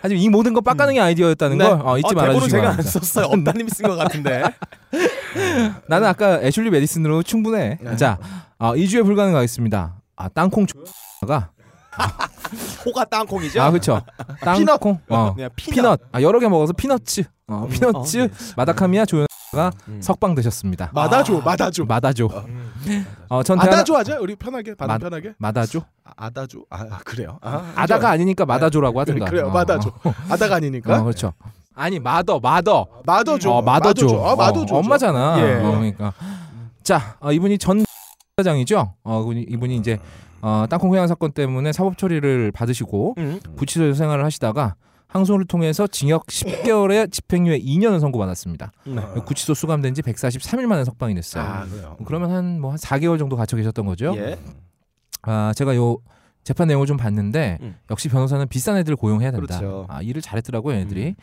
[0.01, 1.65] 하지만 이 모든 건 빡가능의 아이디어였다는 네.
[1.67, 2.99] 걸 어, 잊지 아, 말아주시기 제가 안 바랍니다.
[2.99, 3.25] 썼어요.
[3.25, 4.43] 업다님이 쓴 것 같은데.
[5.87, 7.79] 나는 아까 애슐리 메디슨으로 충분해.
[7.81, 7.95] 네.
[7.97, 8.17] 자,
[8.59, 9.95] 아, 2주에 불가능하겠습니다.
[10.23, 10.65] 아, 땅콩
[11.27, 11.49] 가
[12.85, 13.61] 호가 땅콩이죠?
[13.61, 14.01] 아, 그렇죠.
[14.39, 14.99] 땅콩.
[15.09, 15.33] 어.
[15.33, 15.73] 그냥 peanut.
[15.75, 16.01] peanut.
[16.13, 17.23] 아, 여러 개 먹어서 peanuts.
[17.47, 18.23] 어, peanuts.
[18.23, 19.99] 어, 마다카미야 조연아가 음.
[20.01, 20.91] 석방 되셨습니다.
[20.93, 21.85] 마다조, 마다조.
[21.85, 22.29] 마다조.
[23.27, 24.17] 어, 전 아다조 하자.
[24.19, 25.33] 우리 편하게 마- 편하게.
[25.37, 25.81] 마다조?
[26.05, 26.65] 아, 아다조.
[26.69, 27.37] 아, 아, 그래요.
[27.41, 29.25] 아, 아다가 아니니까 마다조라고 하든가.
[29.25, 29.47] 그래요.
[29.47, 29.91] 어, 마다조.
[30.29, 30.99] 아다가 어, 아니니까.
[30.99, 31.33] 어, 그렇죠.
[31.75, 32.87] 아니, 마더, 마더.
[33.05, 33.51] 마더조.
[33.51, 34.25] 어, 마더조.
[34.25, 34.73] 아, 마더조.
[34.73, 35.35] 어, 엄마잖아.
[35.39, 35.55] 예.
[35.55, 36.13] 어, 그러니까.
[36.81, 37.83] 자, 어, 이분이 전
[38.37, 38.95] 사장이죠.
[39.03, 39.99] 어, 이분이, 이제
[40.41, 43.39] 어, 땅콩 회항 사건 때문에 사법 처리를 받으시고 음.
[43.55, 44.73] 구치소에서 생활을 하시다가
[45.07, 48.71] 항소를 통해서 징역 10개월에 집행유예 2년을 선고받았습니다.
[48.87, 49.01] 네.
[49.23, 51.43] 구치소 수감된 지 143일 만에 석방이 됐어요.
[51.43, 51.97] 아, 그래요.
[52.05, 54.15] 그러면 한 뭐한 4개월 정도 갇혀 계셨던 거죠.
[54.17, 54.39] 예.
[55.21, 55.99] 아, 제가 요
[56.43, 57.75] 재판 내용을 좀 봤는데 음.
[57.91, 59.59] 역시 변호사는 비싼 애들 고용해야 된다.
[59.59, 59.85] 그렇죠.
[59.89, 61.13] 아, 일을 잘했더라고요, 애들이.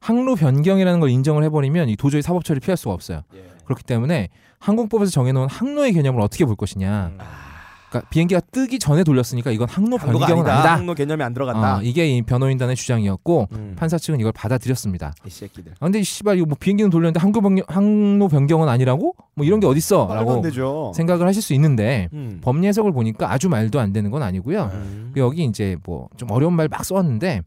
[0.00, 3.22] 항로 변경이라는 걸 인정을 해버리면 이 도저히 사법 처리 피할 수가 없어요.
[3.36, 3.44] 예.
[3.64, 7.06] 그렇기 때문에 항공법에서 정해놓은 항로의 개념을 어떻게 볼 것이냐.
[7.12, 7.18] 음.
[7.88, 10.54] 그러니까 비행기가 뜨기 전에 돌렸으니까 이건 항로 변경은 아니다.
[10.54, 10.74] 아니다.
[10.76, 11.76] 항로 개념이 안 들어간다.
[11.76, 13.76] 어, 이게 이 변호인단의 주장이었고 음.
[13.78, 15.14] 판사 측은 이걸 받아들였습니다.
[15.24, 15.72] 이 새끼들.
[15.78, 19.14] 아, 근데 이 씨발 이거 뭐 비행기는 돌렸는데 항로 변경, 항로 변경은 아니라고?
[19.34, 20.32] 뭐 이런 게 어딨어?라고.
[20.94, 22.40] 생각을 하실 수 있는데 음.
[22.42, 24.64] 법리 해석을 보니까 아주 말도 안 되는 건 아니고요.
[24.74, 25.12] 음.
[25.16, 27.42] 여기 이제 뭐 좀 어려운 말 막 써왔는데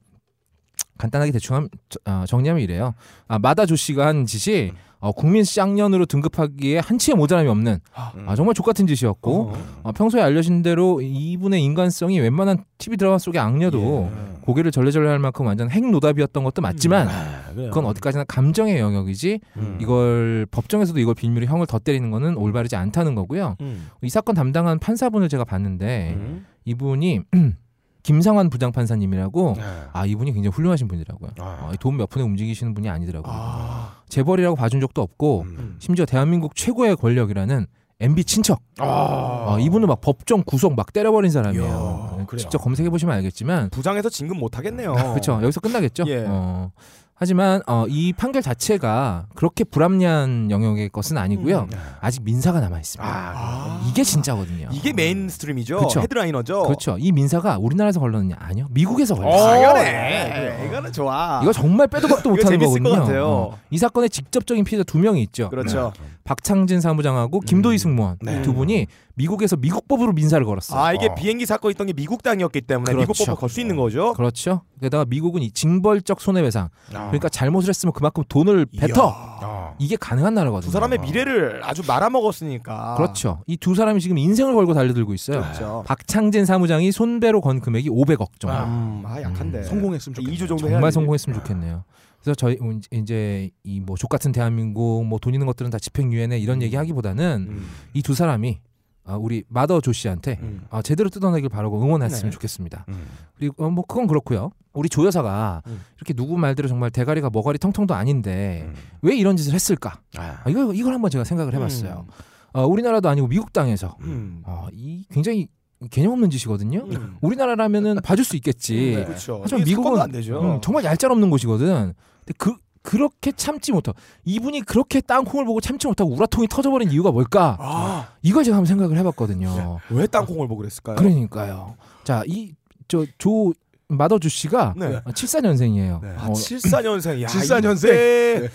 [0.98, 2.94] 간단하게 대충 함- 저- 어, 정리하면 이래요.
[3.28, 8.54] 아, 마다 조 씨가 한 짓이 어, 국민 쌍년으로 등급하기에 한치의 모자람이 없는 아, 정말
[8.54, 14.10] 족같은 짓이었고 어, 평소에 알려진 대로 이분의 인간성이 웬만한 TV 드라마 속의 악녀도
[14.42, 17.08] 고개를 절레절레 할 만큼 완전 핵노답이었던 것도 맞지만
[17.56, 19.78] 그건 어디까지나 감정의 영역이지 음.
[19.82, 23.56] 이걸 법정에서도 이걸 빌미로 형을 더 때리는 거는 올바르지 않다는 거고요.
[23.62, 23.90] 음.
[24.02, 26.46] 이 사건 담당한 판사분을 제가 봤는데 음.
[26.66, 27.22] 이분이
[28.10, 29.64] 김상환 부장판사님이라고 네.
[29.94, 31.30] 아 이분이 굉장히 훌륭하신 분이라고요.
[31.38, 31.60] 아.
[31.62, 33.32] 어, 돈몇 푼에 움직이시는 분이 아니더라고요.
[33.32, 34.02] 아.
[34.10, 35.76] 재벌이라고 봐준 적도 없고 음.
[35.78, 37.68] 심지어 대한민국 최고의 권력이라는
[38.00, 38.62] MB 친척.
[38.80, 39.46] 아.
[39.48, 41.64] 어, 이분은 막 법정 구속 막 때려버린 사람이에요.
[41.64, 42.26] 이야, 어.
[42.36, 44.94] 직접 검색해 보시면 알겠지만 부장에서 진급 못 하겠네요.
[45.14, 45.34] 그렇죠.
[45.44, 46.06] 여기서 끝나겠죠.
[46.08, 46.26] 예.
[46.28, 46.72] 어,
[47.22, 51.68] 하지만 어, 이 판결 자체가 그렇게 불합리한 영역의 것은 아니고요.
[51.70, 51.78] 음.
[52.00, 53.14] 아직 민사가 남아 있습니다.
[53.14, 53.82] 아.
[53.90, 54.70] 이게 진짜거든요.
[54.72, 55.80] 이게 mainstream이죠.
[55.80, 56.00] 그쵸.
[56.00, 56.64] headliner죠.
[56.64, 56.96] 그렇죠.
[56.98, 58.38] 이 민사가 우리나라에서 걸렸느냐?
[58.40, 58.68] 아니요.
[58.72, 59.70] 미국에서 걸렸어요.
[59.70, 60.30] 어, 네.
[60.30, 60.68] 당연해.
[60.68, 61.42] 이거는 좋아.
[61.44, 63.26] 이거 정말 빼도 박도 못하는 거거든요.
[63.26, 65.50] 어, 이 사건의 직접적인 피해자 두 명이 있죠.
[65.50, 65.92] 그렇죠.
[66.24, 68.40] 박창진 사무장하고 김도희 승무원 네.
[68.40, 68.88] 이 두 분이
[69.20, 70.80] 미국에서 미국법으로 민사를 걸었어요.
[70.80, 71.16] 아 이게 어.
[71.16, 73.00] 비행기 사건 있던 게 미국 땅이었기 때문에 그렇죠.
[73.02, 74.14] 미국 법을 걸 수 있는 거죠.
[74.14, 74.62] 그렇죠.
[74.82, 76.70] 게다가 미국은 이 징벌적 손해배상.
[76.94, 77.08] 아.
[77.08, 79.14] 그러니까 잘못을 했으면 그만큼 돈을 뱉어.
[79.14, 79.74] 아.
[79.78, 80.68] 이게 가능한 나라거든요.
[80.68, 82.96] 두 사람의 미래를 아주 말아먹었으니까.
[82.96, 83.44] 그렇죠.
[83.48, 85.42] 이 두 사람이 지금 인생을 걸고 달려들고 있어요.
[85.42, 85.84] 그렇죠.
[85.86, 88.58] 박창진 사무장이 손배로 건 금액이 500억 정도.
[88.64, 89.64] 음, 아 약한데.
[89.64, 90.36] 성공했으면 좋겠네요.
[90.36, 90.94] 2주 정도 정말 해야지.
[90.96, 91.84] 성공했으면 좋겠네요.
[92.22, 96.40] 그래서 저희 음, 이제 이 뭐 족 같은 대한민국 뭐 돈 있는 것들은 다 집행유예네
[96.40, 97.68] 이런 얘기하기보다는 음.
[97.94, 98.69] 이두 사람이 아,
[99.18, 100.62] 우리 마더 조 씨한테 음.
[100.70, 102.30] 아, 제대로 뜯어내길 바라고 응원했으면 네.
[102.30, 102.86] 좋겠습니다.
[102.90, 103.08] 음.
[103.38, 104.52] 그리고 어, 뭐 그건 그렇고요.
[104.74, 105.82] 우리 조 여사가 음.
[105.98, 108.74] 이렇게 누구 말대로 정말 대가리가 머가리 텅텅도 아닌데 음.
[109.02, 110.00] 왜 이런 짓을 했을까?
[110.18, 110.42] 아.
[110.44, 112.06] 아, 이거 이걸 한번 제가 생각을 해봤어요.
[112.54, 114.42] 어, 우리나라도 아니고 미국 땅에서 음.
[114.46, 115.48] 어, 이 굉장히
[115.92, 116.86] 개념 없는 짓이거든요.
[116.92, 117.18] 음.
[117.22, 118.96] 우리나라라면은 봐줄 수 있겠지.
[118.98, 119.06] 네.
[119.06, 119.40] 그렇죠.
[119.42, 120.02] 하지만 미국은.
[120.34, 121.94] 음, 정말 얄짤 없는 곳이거든.
[122.20, 123.94] 근데 그 그렇게 참지 못하.
[124.26, 127.58] 이분이 그렇게 땅콩을 보고 참지 못하고 우라통이 터져버린 이유가 뭘까?
[127.60, 129.80] 아, 이걸 제가 한번 생각을 해봤거든요.
[129.90, 130.96] 왜 땅콩을 보고 그랬을까요?
[130.96, 131.76] 그러니까요.
[132.04, 132.54] 자, 이
[132.88, 133.54] 저 조
[133.88, 135.00] 마더주 씨가 네.
[135.02, 136.02] 74년생이에요.
[136.02, 136.16] 네.
[136.18, 137.22] 아, 74년생.
[137.22, 137.86] 야, 74년생?
[137.88, 138.50] 이때,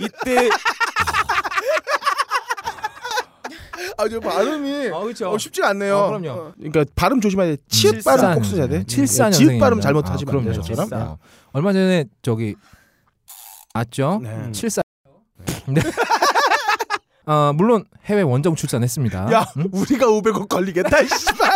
[0.00, 0.48] 이때
[3.98, 5.30] 아, 저 발음이 아, 그렇죠.
[5.30, 5.96] 어, 쉽지가 않네요.
[5.96, 6.30] 어, 그럼요.
[6.40, 7.62] 어, 그러니까 발음 조심해야 돼.
[7.68, 8.82] 치읓 발음 꼭 써야 돼.
[8.84, 9.32] 74년.
[9.32, 10.02] 지읒 발음 안 돼요.
[10.26, 10.52] 그럼요.
[10.52, 10.88] 저처럼.
[10.92, 11.18] 어.
[11.52, 12.54] 얼마 전에 저기
[13.76, 14.20] 맞죠?
[14.22, 14.50] 네.
[14.52, 14.82] 74.
[15.66, 15.80] 네.
[17.26, 19.32] 어, 물론 해외 원정 출산했습니다.
[19.32, 19.68] 야, 응?
[19.72, 21.02] 우리가 500억 걸리겠다.
[21.04, 21.50] 씨발.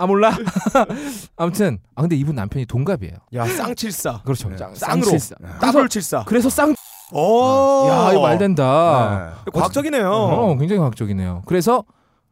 [0.00, 0.30] 아 몰라.
[1.36, 3.16] 아무튼 아 근데 이분 남편이 동갑이에요.
[3.34, 4.22] 야 쌍칠사.
[4.22, 4.48] 그렇죠.
[4.48, 4.56] 네.
[4.56, 5.04] 짱- 쌍으로.
[5.06, 5.34] 쌍칠사.
[5.60, 6.24] 따돌 칠사.
[6.24, 6.74] 그래서 쌍.
[7.10, 7.88] 오.
[7.88, 9.34] 야 이거 말 된다.
[9.44, 9.50] 네.
[9.52, 10.08] 과학적이네요.
[10.10, 11.42] 어, 굉장히 과학적이네요.
[11.46, 11.82] 그래서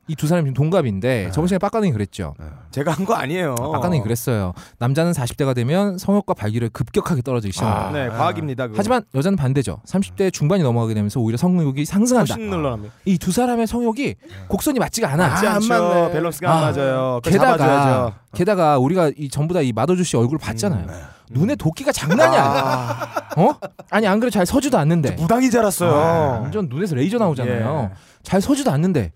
[0.08, 1.30] 이 두 사람이 지금 동갑인데 네.
[1.32, 2.34] 저번 시간에 빡가능이 그랬죠.
[2.70, 3.54] 제가 한 거 아니에요.
[3.56, 4.52] 빡가능이 그랬어요.
[4.78, 7.88] 남자는 40대가 되면 성욕과 발기를 급격하게 떨어지기 시작합니다.
[7.88, 7.92] 아.
[7.92, 8.66] 네, 과학입니다.
[8.68, 8.74] 그거.
[8.78, 9.80] 하지만 여자는 반대죠.
[9.86, 12.34] 30대 중반이 넘어가게 되면서 오히려 성욕이 상승한다.
[12.34, 12.94] 훨씬 늘어납니다.
[13.04, 14.14] 이 두 사람의 성욕이
[14.48, 15.28] 곡선이 맞지가 않아.
[15.28, 15.68] 맞지 안 않죠.
[15.68, 16.12] 맞네.
[16.12, 17.20] 밸런스가 아, 안 맞아요.
[17.24, 18.14] 게다가 잡아줘야죠.
[18.34, 20.86] 게다가 우리가 이 전부 다 이 마더주 씨 얼굴 봤잖아요.
[21.30, 22.44] 눈에 도끼가 장난이 아니야.
[22.44, 23.54] 아, 어?
[23.90, 25.12] 아니 안 그래 잘 서지도 않는데.
[25.16, 25.90] 무당이 자랐어요.
[25.92, 27.90] 아, 완전 눈에서 레이저 나오잖아요.
[27.90, 27.96] 예.
[28.22, 29.12] 잘 서지도 않는데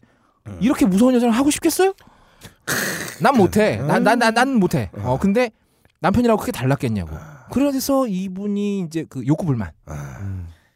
[0.61, 1.93] 이렇게 무서운 여자를 하고 싶겠어요?
[3.21, 3.77] 난 못해.
[3.77, 4.91] 난난난 난 못해.
[5.03, 5.51] 어 근데
[6.01, 7.17] 남편이라고 크게 달랐겠냐고.
[7.53, 9.73] 그래서 이분이 이제 그 욕구 불만,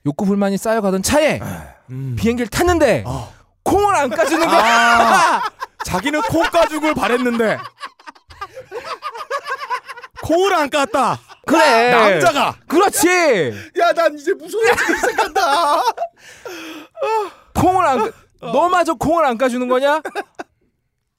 [0.06, 1.40] 욕구 불만이 쌓여가던 차에
[1.90, 2.16] 음.
[2.18, 3.28] 비행기를 탔는데 아.
[3.62, 5.40] 콩을 안 까주는 게 아,
[5.86, 7.58] 자기는 콩 까죽을 바랬는데
[10.22, 11.18] 콩을 안 깠다.
[11.46, 13.08] 그래 남자가 그렇지
[13.78, 15.82] 야, 난 이제 무서운 애들 생각한다.
[17.54, 18.12] 콩을 안
[18.44, 20.00] 까- 너마저 콩을 안 까주는 거냐?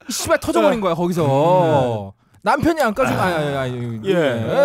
[0.08, 2.12] 이 씨발 터져버린 거야 거기서
[2.42, 4.12] 남편이 안 까주는 아니 아니 아니 예.
[4.14, 4.56] 예,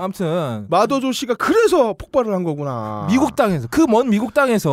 [0.00, 3.06] 아무튼 마더조 씨가 그래서 폭발을 한 거구나.
[3.10, 4.72] 미국 땅에서 그 먼 미국 땅에서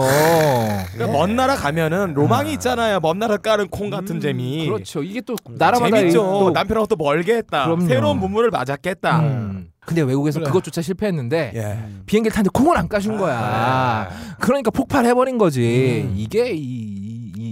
[0.93, 3.01] 그러니까 먼 나라 가면은 로망이 있잖아요.
[3.01, 4.65] 먼 나라 까는 콩 같은 재미.
[4.65, 6.19] 그렇죠 이게 또 나라마다 재밌죠.
[6.21, 7.65] 또- 남편하고 또 멀게 했다.
[7.65, 7.85] 그럼요.
[7.85, 9.19] 새로운 문물을 맞았겠다.
[9.19, 9.67] 음.
[9.85, 10.47] 근데 외국에서 그래.
[10.47, 11.83] 그것조차 실패했는데 예.
[12.05, 14.07] 비행기를 탔는데 콩을 안 까준 거야.
[14.39, 16.05] 그러니까 폭발해버린 거지.
[16.07, 16.13] 음.
[16.15, 17.02] 이게 이,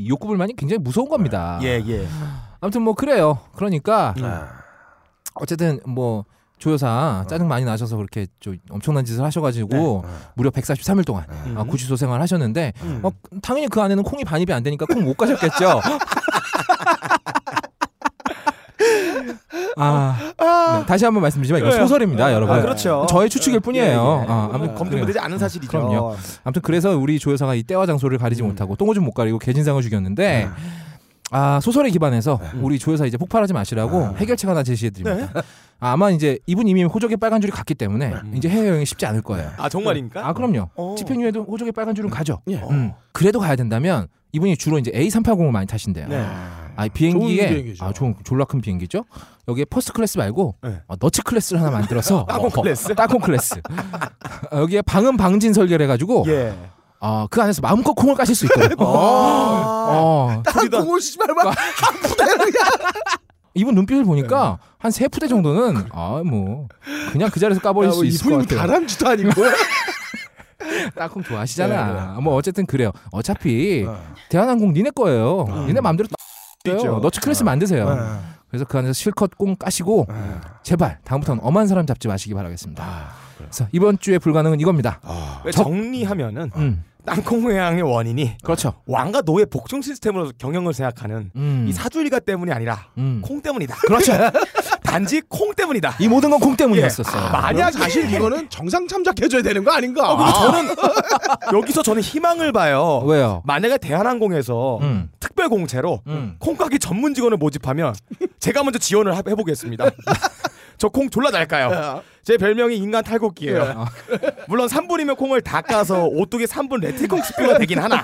[0.01, 1.59] 이, 이 욕구 불만이 굉장히 무서운 겁니다.
[1.63, 2.07] 예, 예.
[2.59, 3.39] 아무튼 뭐 그래요.
[3.55, 4.47] 그러니까 아.
[5.35, 6.25] 어쨌든 뭐
[6.59, 10.03] 조여사 짜증 많이 나셔서 그렇게 좀 엄청난 짓을 하셔가지고
[10.35, 11.25] 무려 143일 동안
[11.55, 13.09] 아, 구치소 생활을 하셨는데 어,
[13.41, 15.81] 당연히 그 안에는 콩이 반입이 안 되니까 콩 못 가셨겠죠.
[19.81, 22.55] 아, 네, 다시 한번 말씀드리지만 이건 소설입니다, 여러분.
[22.55, 23.05] 아, 그렇죠.
[23.09, 23.85] 저의 추측일 뿐이에요.
[23.85, 23.95] 예, 예.
[24.31, 24.75] 아, 아무튼 그래요.
[24.75, 25.69] 검증되지 않은 사실이죠.
[25.71, 26.15] 그럼요.
[26.43, 30.49] 아무튼 그래서 우리 조여사가 이 때와 장소를 가리지 못하고 똥오줌 못 가리고 개진상을 죽였는데
[31.33, 35.43] 아 소설에 기반해서 우리 조여사 이제 폭발하지 마시라고 해결책 하나 제시해드립니다.
[35.79, 39.21] 아, 아마 이제 이분 이미 호적에 빨간 줄이 갔기 때문에 이제 해외 여행이 쉽지 않을
[39.21, 39.49] 거예요.
[39.57, 40.27] 아 정말입니까?
[40.27, 40.69] 아 그럼요.
[40.75, 40.95] 어.
[40.97, 42.41] 집행유예도 호적에 빨간 줄은 가죠.
[42.49, 42.57] 예.
[42.69, 42.91] 음.
[43.13, 46.07] 그래도 가야 된다면 이분이 주로 이제 A380을 많이 타신대요.
[46.07, 46.25] 네.
[46.75, 47.85] 아, 이 비행기에 좋은 비행기죠.
[47.85, 49.03] 아, 좋은 졸라 큰 비행기죠.
[49.51, 50.81] 여기에 first class 말고 네.
[50.87, 52.95] 어, nuts class를 하나 만들어서 따콩 클래스?
[52.95, 53.61] 따콩 클래스.
[54.51, 56.53] 어, 여기에 방음 방진 설계를 해가지고 예.
[56.99, 58.75] 어, 그 안에서 마음껏 콩을 까실 수 있거든요.
[58.79, 61.53] 어, 땅콩을 씨발 막
[63.53, 66.67] 이분 눈빛을 보니까 한세 푸대 정도는 아 뭐
[67.11, 68.59] 그냥 그 자리에서 까버릴 수 있을 것 이분이 같아요.
[68.67, 69.31] 다람쥐도 아니고
[70.95, 72.13] 땅콩 좋아하시잖아.
[72.15, 72.91] 네, 뭐 어쨌든 그래요.
[73.11, 73.85] 어차피
[74.29, 75.45] 대한항공 니네 거예요.
[75.67, 76.07] 니네 마음대로
[76.65, 76.99] 있죠.
[76.99, 78.21] 너츠 클래스 만드세요.
[78.51, 78.57] 네.
[78.57, 80.07] 그래서 그 안에서 실컷 꽁 까시고
[80.63, 83.09] 제발 다음부터는 엄한 사람 잡지 마시기 바라겠습니다.
[83.37, 84.99] 그래서 이번 주에 불가능은 이겁니다.
[85.45, 88.73] 왜 적- 정리하면은 음, 땅콩 회항의 원인이 그렇죠.
[88.85, 93.21] 왕과 노예 복종 시스템으로 경영을 생각하는 음, 이 사주일가 때문이 아니라 음.
[93.23, 93.75] 콩 때문이다.
[93.87, 94.11] 그렇죠.
[94.91, 95.95] 단지 콩 때문이다.
[95.99, 97.21] 이 모든 건 콩 때문이었었어요.
[97.27, 100.15] 아, 만약 사실 이거는 정상 참작해줘야 되는 거 아닌가?
[100.17, 100.75] 근데 저는
[101.53, 103.03] 여기서 저는 희망을 봐요.
[103.05, 103.41] 왜요?
[103.45, 106.35] 만약에 대한항공에서 음, 특별 공채로 음.
[106.39, 107.93] 콩가게 전문 직원을 모집하면
[108.39, 109.85] 제가 먼저 지원을 하- 해보겠습니다.
[110.77, 112.01] 저 콩 졸라 잘 까요.
[112.23, 113.85] 제 별명이 인간 탈곡기예요.
[114.49, 118.03] 물론 3분이면 콩을 다 까서 오뚜기 3분 레티콩 스피가 되긴 하나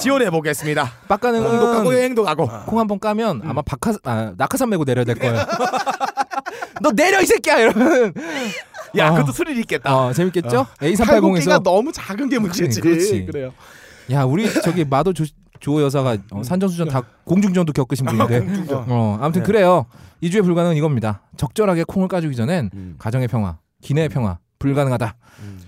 [0.00, 0.90] 지원해 보겠습니다.
[1.06, 2.48] 빡가는 콩도 까고 여행도 가고.
[2.64, 5.34] 콩 한 번 까면 아마 박하 아, 낙하산 메고 내려야 될 거예요.
[6.82, 8.14] 너 내려 이 새끼야 이러면
[8.96, 9.14] 야, 어.
[9.14, 9.96] 그것도 스릴 있겠다.
[9.96, 10.66] 어, 재밌겠죠?
[10.78, 12.80] 팔곡기가 A380에서 너무 작은 게 문제지.
[12.80, 13.26] 그렇지.
[13.26, 13.52] 그래요.
[14.10, 15.24] 야 우리 저기 마도 조,
[15.60, 19.86] 조 여사가 어, 산전수전 다 공중전도 겪으신 분인데 어, 아무튼 그래요
[20.20, 25.16] 이 주에 불가능은 이겁니다 적절하게 콩을 까주기 전엔 가정의 평화 기내의 평화 불가능하다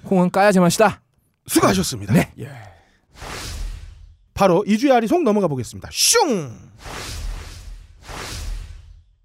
[0.04, 1.00] 콩은 까야 제맛이다
[1.46, 2.12] 수고하셨습니다.
[2.12, 2.30] 네.
[2.40, 2.50] 예.
[4.34, 5.88] 바로 이주의 아리 송 넘어가 보겠습니다.
[5.92, 6.50] 슝.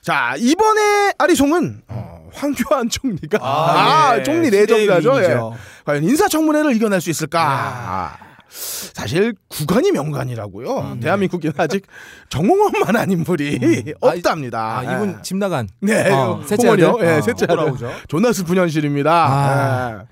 [0.01, 4.23] 자 이번에 아리송은 어, 황교안 총리가 아, 예.
[4.23, 5.23] 총리 내정자죠.
[5.23, 5.37] 예.
[5.85, 7.39] 과연 인사청문회를 이겨낼 수 있을까?
[7.43, 8.17] 아,
[8.49, 10.97] 사실 구간이 명관이라고요.
[11.01, 11.85] 대한민국에는 아직
[12.29, 14.79] 정홍원만 한 인물이 없답니다.
[14.79, 16.89] 아 이분 집 나간 네, 어, 셋째 홍원이요.
[16.89, 17.05] 아들?
[17.07, 17.73] 예, 어, 셋째 아들.
[18.07, 19.11] 존나 슬픈 현실입니다.
[19.11, 19.99] 아.
[20.01, 20.07] 예.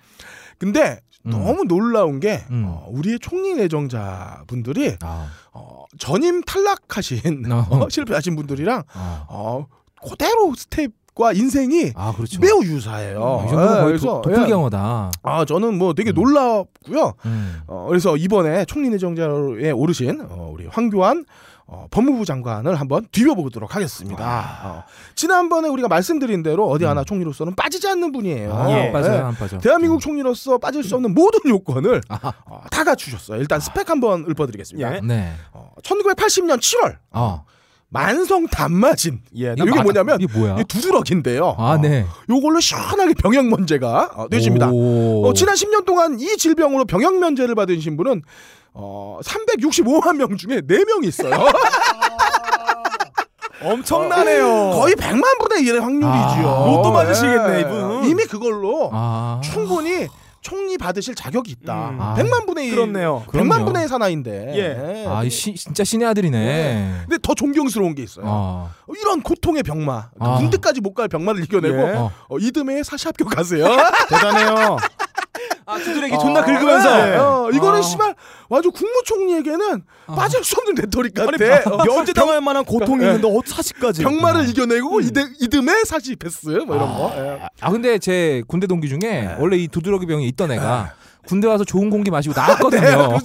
[0.59, 1.31] 근데 음.
[1.31, 2.65] 너무 놀라운 게 음.
[2.67, 7.65] 어, 우리의 총리 내정자 분들이 아, 어, 전임 탈락하신 어.
[7.71, 9.65] 어, 실패하신 분들이랑 아, 어,
[10.07, 13.19] 그대로 스텝과 인생이 아 그렇죠 매우 유사해요.
[13.21, 14.35] 어, 이 정도면 예, 거의 그래서, 도, 예.
[14.35, 17.13] 도플경어다 아 저는 뭐 되게 놀랍고요.
[17.25, 17.61] 음.
[17.67, 21.25] 어, 그래서 이번에 총리 내정자에 오르신 어, 우리 황교안
[21.71, 24.59] 어, 법무부 장관을 한번 뒤벼보도록 하겠습니다.
[24.63, 24.83] 어,
[25.13, 28.49] 지난번에 우리가 말씀드린 대로 어디 하나 총리로서는 빠지지 않는 분이에요.
[28.49, 28.55] 음.
[28.55, 28.87] 아, 예.
[28.87, 32.33] 안 빠져요 안 빠져 대한민국 총리로서 빠질 수 없는 모든 요건을 아하.
[32.45, 33.39] 어, 다 갖추셨어요.
[33.39, 34.95] 일단 스펙 한번 읊어드리겠습니다.
[34.95, 35.01] 예.
[35.01, 37.45] 네 어, 1980년 7월 어.
[37.89, 39.55] 만성 단마진 예.
[39.57, 41.55] 이게 뭐냐면 이게 뭐야 두드러기인데요.
[41.57, 44.69] 아네 어, 요걸로 시원하게 병역 면제가 어, 되십니다.
[44.71, 48.21] 어, 지난 10년 동안 이 질병으로 병역 면제를 받으신 분은
[48.73, 51.33] 어, 365만 명 중에 4명이 있어요.
[53.61, 54.71] 엄청나네요.
[54.73, 56.47] 거의 100만 분의 1의 확률이지요.
[56.47, 57.59] 아, 로또 맞으시겠네, 예.
[57.61, 58.05] 이분.
[58.05, 60.07] 이미 그걸로 아 충분히
[60.41, 61.89] 총리 받으실 자격이 있다.
[61.89, 62.01] 음.
[62.01, 62.15] 아.
[62.17, 62.75] 100만 분의 1.
[62.75, 63.23] 그렇네요.
[63.27, 63.65] 100만 그럼요.
[63.65, 64.53] 분의 1 사나이인데.
[64.55, 65.05] 예.
[65.07, 67.03] 아, 이 시, 진짜 신의 아들이네.
[67.07, 68.25] 근데 더 존경스러운 게 있어요.
[68.27, 68.71] 어.
[68.99, 70.37] 이런 고통의 병마, 아.
[70.37, 71.91] 군대까지 못 갈 병마를 이겨내고 예.
[71.95, 72.11] 어.
[72.29, 73.65] 어, 이듬해 사시학교 가세요.
[74.09, 74.77] 대단해요.
[75.69, 77.15] 아, 두드러기 존나 긁으면서 예.
[77.17, 77.81] 어, 이거는 아.
[77.81, 78.15] 씨발
[78.51, 81.85] 아주 국무총리에게는 빠질 수 없는 rhetoric 같아.
[81.85, 84.01] 면제 당할 만한 고통이 있는데 어 사시까지.
[84.03, 87.13] 병마를 이겨내고 이듬, 이듬해 사시 패스 뭐 이런 거.
[87.15, 87.39] 예.
[87.61, 90.93] 아 근데 제 군대 동기 중에 원래 이 두드러기 병이 있던 애가
[91.29, 93.19] 군대 와서 좋은 공기 마시고 나왔거든요.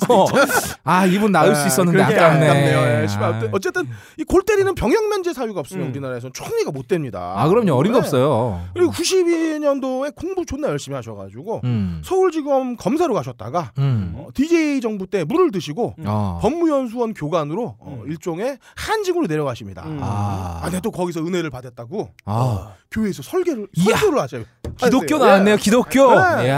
[0.84, 2.48] 아 이분 나을 수 있었는데 그러게 아깝네.
[2.48, 2.78] 아깝네요.
[2.78, 3.07] 예.
[3.18, 3.48] 아.
[3.52, 3.88] 어쨌든
[4.18, 5.90] 이 골 때리는 병역 면제 사유가 없으면 음.
[5.90, 7.34] 우리나라에서는 총리가 못 됩니다.
[7.36, 7.98] 아 그럼요 네.
[7.98, 8.61] 없어요.
[8.74, 12.02] 그리고 92년도에 공부 존나 열심히 하셔가지고 음.
[12.05, 14.12] 서울지검 검사로 가셨다가 음.
[14.16, 16.38] 어, DJ 정부 때 물을 드시고 어.
[16.42, 19.84] 법무연수원 교관으로 어, 일종의 한직으로 내려가십니다.
[19.86, 19.98] 음.
[20.02, 20.61] 아.
[20.62, 22.72] 아, 또 거기서 은혜를 받았다고 아.
[22.90, 23.68] 교회에서 설계를.
[23.76, 24.44] 설교를 하셔요.
[24.76, 25.18] 기독교.
[25.18, 25.59] 나왔네요 예.
[25.59, 26.11] 기독교.
[26.14, 26.48] 네.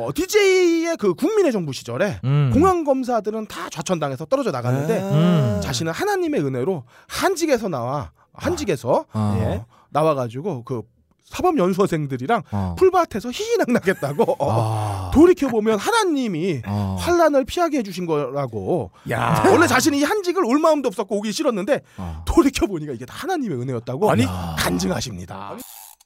[0.00, 0.06] 야.
[0.06, 2.50] 어, DJ의 그 국민의 정부 시절에 음.
[2.52, 5.60] 공안 검사들은 다 좌천당해서 떨어져 나갔는데 음.
[5.62, 9.36] 자신은 하나님의 은혜로 한직에서 나와 한직에서 아.
[9.38, 10.82] 어, 나와가지고 그
[11.30, 12.74] 사법 연수생들이랑 어.
[12.76, 15.10] 풀밭에서 희희낙낙했다고 어, 아.
[15.14, 16.96] 돌이켜 보면 하나님이 어.
[16.98, 18.90] 환란을 피하게 해주신 거라고.
[19.10, 19.44] 야.
[19.48, 22.24] 원래 자신이 이 한직을 올 마음도 없었고 오기 싫었는데 어.
[22.26, 24.26] 돌이켜 보니까 이게 다 하나님의 은혜였다고 아니,
[24.58, 25.56] 간증하십니다.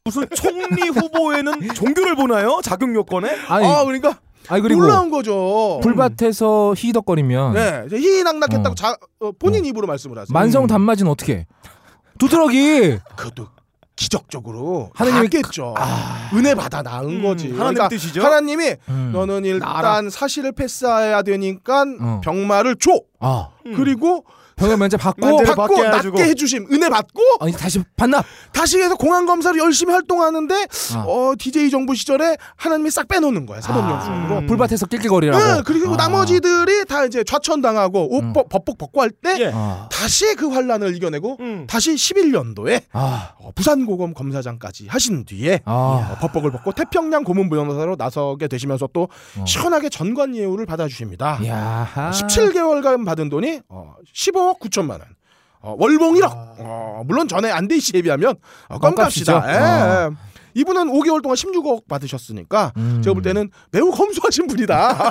[0.07, 2.61] 무슨 총리 후보에는 종교를 보나요?
[2.63, 3.31] 자격 요건에?
[3.49, 5.81] 아니, 아 그러니까 아니 그리고 놀라운 거죠.
[5.83, 8.75] 불밭에서 희덕거리면 네, 희희낙낙했다고 어.
[8.75, 10.31] 자, 어, 본인 입으로 말씀을 하세요.
[10.31, 11.47] 만성 단맞이는 어떻게?
[12.19, 12.99] 두드러기.
[13.17, 13.49] 그것도
[13.97, 15.75] 기적적으로 하느님이 낫겠죠.
[16.35, 17.45] 은혜 받아 나은 음, 거지.
[17.45, 18.23] 하나님 그러니까 뜻이죠?
[18.23, 19.11] 하나님이 음.
[19.15, 20.03] 너는 일단 나라.
[20.11, 22.21] 사실을 패스해야 되니까 어.
[22.23, 22.91] 병마를 줘.
[23.21, 23.49] 아.
[23.75, 24.27] 그리고
[24.57, 26.19] 병역 면제 받고 받고 받게 해주고.
[26.21, 28.25] 해주심 은혜 받고 아니 다시 반납.
[28.53, 30.55] 다시 해서 공안 검사를 열심히 활동하는데
[30.95, 31.05] 아.
[31.07, 34.39] 어 DJ 정부 시절에 하나님이 싹 빼놓는 거야 사법연수원으로.
[34.39, 34.47] 음.
[34.47, 35.43] 불밭에서 낄낄거리라고.
[35.45, 35.97] 네, 그리고 아.
[35.97, 38.33] 나머지들이 다 이제 좌천당하고 옷 음.
[38.33, 39.51] 법- 법복 벗고 할 때 예.
[39.55, 39.89] 아.
[39.91, 41.67] 다시 그 환란을 이겨내고 음.
[41.69, 43.33] 다시 11년도에 아.
[43.39, 45.73] 어, 부산고검 검사장까지 하신 뒤에 아.
[46.13, 49.45] 어, 법복을 벗고 태평양 고문 변호사로 나서게 되시면서 또 어.
[49.47, 51.41] 시원하게 전관 예우를 받아주십니다.
[51.47, 52.11] 야하.
[52.11, 55.03] 17개월간 받은 돈이 어, 15억 9천만 원.
[55.61, 56.31] 어, 월봉 1억.
[56.59, 58.37] 어, 물론 전에 안대희 씨에 비하면
[58.69, 59.33] 어, 껌값이다.
[59.33, 59.43] 껌값이죠.
[59.49, 59.65] 예.
[59.65, 60.13] 어.
[60.55, 63.01] 이분은 5개월 동안 16억 받으셨으니까 음.
[63.03, 65.11] 제가 볼 때는 매우 검소하신 분이다.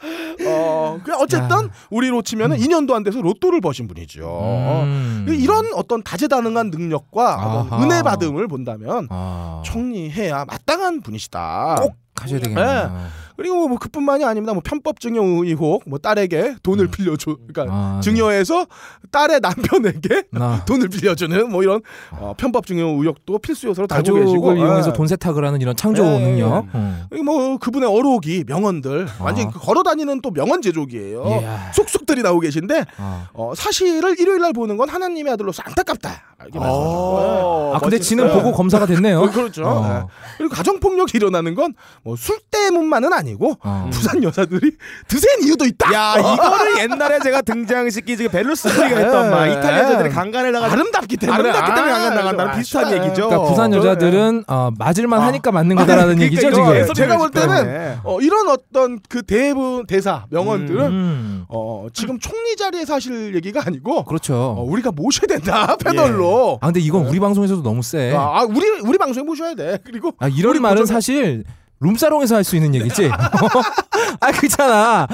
[0.60, 4.82] 어, 그 어쨌든 우리로 치면은 2년도 안 돼서 로또를 버신 분이죠.
[4.84, 5.26] 음.
[5.28, 7.68] 이런 어떤 다재다능한 능력과.
[7.82, 9.62] 은혜 받음을 본다면 아.
[9.64, 11.76] 총리해야 마땅한 분이시다.
[11.80, 13.20] 꼭 하셔야 되겠네요.
[13.36, 14.52] 그리고 뭐 그뿐만이 아닙니다.
[14.52, 18.66] 뭐 편법 증여 의혹, 뭐 딸에게 돈을 빌려줘, 그러니까 아, 증여해서
[19.10, 21.80] 딸의 남편에게 나 돈을 빌려주는 뭐 이런
[22.10, 24.92] 어, 편법 증여 의혹도 필수 요소로 달고 계시고 이용해서 예.
[24.92, 26.66] 돈 세탁을 하는 이런 창조 예, 능력.
[26.70, 27.06] 어.
[27.08, 31.24] 그리고 뭐 그분의 어록이 명언들 완전 히 걸어 다니는 또 명언 제조기예요.
[31.42, 31.72] 이야.
[31.72, 33.28] 속속들이 나오고 계신데 아.
[33.32, 36.34] 어, 사실을 일요일 날 보는 건 하나님의 아들로서 안타깝다.
[36.44, 36.96] 이렇게 말씀하셨고.
[36.96, 37.98] 어, 아 근데.
[38.00, 39.20] 지는 보고 검사가 됐네요.
[39.20, 39.64] 어, 그렇죠.
[39.66, 39.86] 어.
[39.88, 40.04] 네.
[40.38, 41.74] 그리고 가정 폭력이 일어나는 건
[42.04, 43.88] 뭐 술 때문만은 아니고 어.
[43.92, 44.72] 부산 여자들이
[45.08, 45.92] 드센 이유도 있다.
[45.92, 51.74] 야 이거를 옛날에 제가 등장시키지 베르스리가 했던 말 이탈리아 여자들이 강간을 나가 아름답기 때문에 아름답기
[51.74, 53.28] 때문에 강간 아, 나간다는 아, 비슷한 아, 얘기죠.
[53.28, 56.94] 그러니까 부산 여자들은 어, 맞을만 하니까 맞는 거다라는 그러니까 얘기죠 지금.
[56.94, 57.30] 제가 볼.
[57.30, 61.44] 때는 어, 이런 어떤 그 대부 대사 명언들은 음.
[61.48, 64.34] 어, 지금 총리 자리에서 하실 얘기가 아니고 그렇죠.
[64.34, 66.29] 어, 우리가 모셔야 된다 패널로.
[66.60, 68.12] 아 근데 이건 우리 방송에서도 너무 세.
[68.14, 69.78] 아, 아, 우리 우리 방송에 모셔야 돼.
[69.84, 71.44] 그리고 아, 이런 말은 고정- 사실
[71.80, 73.10] 룸사롱에서 할 수 있는 얘기지.
[74.20, 75.06] 아 그렇잖아.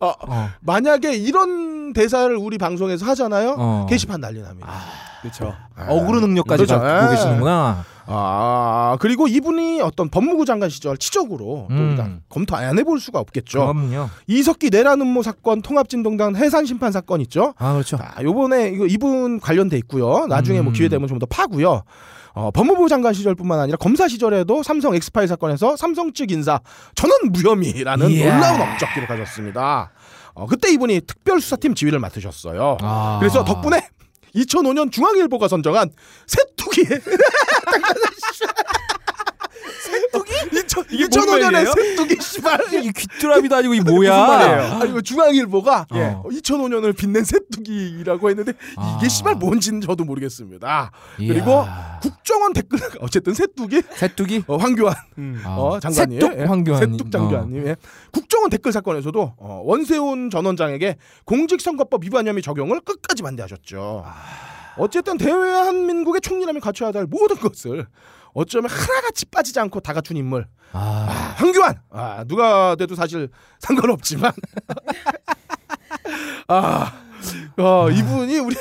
[0.00, 0.48] 어, 어.
[0.60, 3.56] 만약에 이런 대사를 우리 방송에서 하잖아요.
[3.58, 3.86] 어.
[3.88, 4.68] 게시판 난리 납니다.
[5.22, 5.54] 그렇죠.
[5.76, 6.80] 어그로 능력까지 그렇죠.
[6.80, 7.16] 갖고 예.
[7.16, 7.84] 계시는구나.
[8.12, 11.88] 아 그리고 이분이 어떤 법무부 장관 시절 치적으로 또 음.
[11.90, 13.72] 우리가 검토 안 해볼 수가 없겠죠.
[13.72, 14.08] 그럼요.
[14.26, 17.54] 이석기 내란 음모 사건, 통합진동당 해산 심판 사건 있죠.
[17.58, 17.98] 아 그렇죠.
[17.98, 20.26] 자, 요번에 이거 이분 관련돼 있고요.
[20.26, 20.74] 나중에 뭐 음.
[20.74, 21.82] 기회 되면 좀 더 파고요.
[22.34, 26.60] 어, 법무부 장관 시절뿐만 아니라 검사 시절에도 삼성 엑스파일 사건에서 삼성 측 인사
[26.94, 28.34] 전원 무혐의라는 이야.
[28.34, 29.90] 놀라운 업적 기록하셨습니다.
[30.34, 32.78] 어, 그때 이분이 특별수사팀 지휘를 맡으셨어요.
[32.80, 33.16] 아.
[33.20, 33.88] 그래서 덕분에
[34.34, 35.90] 2005년 중앙일보가 선정한
[36.26, 36.84] 새뚜기
[39.90, 40.32] 새뚜기?
[40.92, 44.26] 이게 2005년에 뭔 새뚜기 씨발 이 귀뚜라미도 아니고 이 뭐야?
[44.26, 44.72] 말이에요?
[44.80, 46.16] 아니 그 중앙일보가 예.
[46.24, 48.96] 2005년을 빛낸 새뚜기라고 했는데 아.
[48.98, 50.90] 이게 씨발 뭔지는 저도 모르겠습니다.
[51.20, 51.32] 이야.
[51.34, 51.64] 그리고
[52.02, 54.44] 국정원 댓글 어쨌든 새뚜기 새뚜기.
[54.46, 54.94] 어, 황교안
[55.44, 55.56] 아.
[55.56, 56.78] 어, 장관님 새뚝 예, 황교안.
[56.78, 57.76] 새뚝 장관님 예.
[58.12, 64.04] 국정원 댓글 사건에서도 어, 원세훈 전 원장에게 공직선거법 위반 혐의 적용을 끝까지 반대하셨죠.
[64.06, 64.14] 아.
[64.76, 67.86] 어쨌든 대한민국의 총리라면 갖춰야 할 모든 것을
[68.34, 71.06] 어쩌면 하나같이 빠지지 않고 다 갖춘 인물 아.
[71.08, 73.28] 아, 황교안 아, 누가 돼도 사실
[73.58, 74.32] 상관없지만
[76.48, 76.92] 아,
[77.58, 78.56] 어, 이분이 우리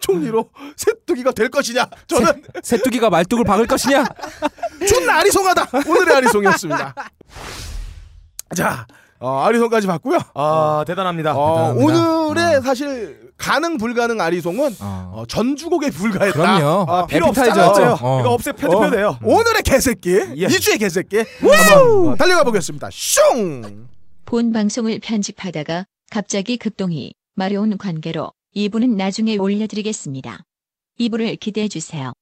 [0.00, 4.04] 총리로 새뚜기가 될 것이냐 저는 새뚜기가 말뚝을 박을 것이냐?
[4.88, 6.94] 존나 아리송하다 오늘의 아리송이었습니다
[8.56, 8.86] 자
[9.18, 11.34] 어, 아리송까지 봤고요 아 대단합니다.
[11.36, 12.04] 어, 대단합니다.
[12.24, 12.60] 오늘의 어.
[12.62, 15.12] 사실 가능 불가능 아리송은 어.
[15.14, 16.66] 어, 전주곡에 불과했다 그럼요.
[16.90, 17.68] 어, 필요 에피타이저였죠.
[17.70, 17.98] 없어요.
[18.02, 18.20] 어.
[18.20, 19.18] 이거 없애 펴도 펴도 돼요.
[19.24, 20.44] 오늘의 개새끼 예.
[20.44, 23.88] 이주의 개새끼 한번 어, 달려가 보겠습니다 슝
[24.26, 30.44] 본 방송을 편집하다가 갑자기 급동이 마려운 관계로 2부는 나중에 올려드리겠습니다.
[31.00, 32.12] 2부를 기대해 주세요.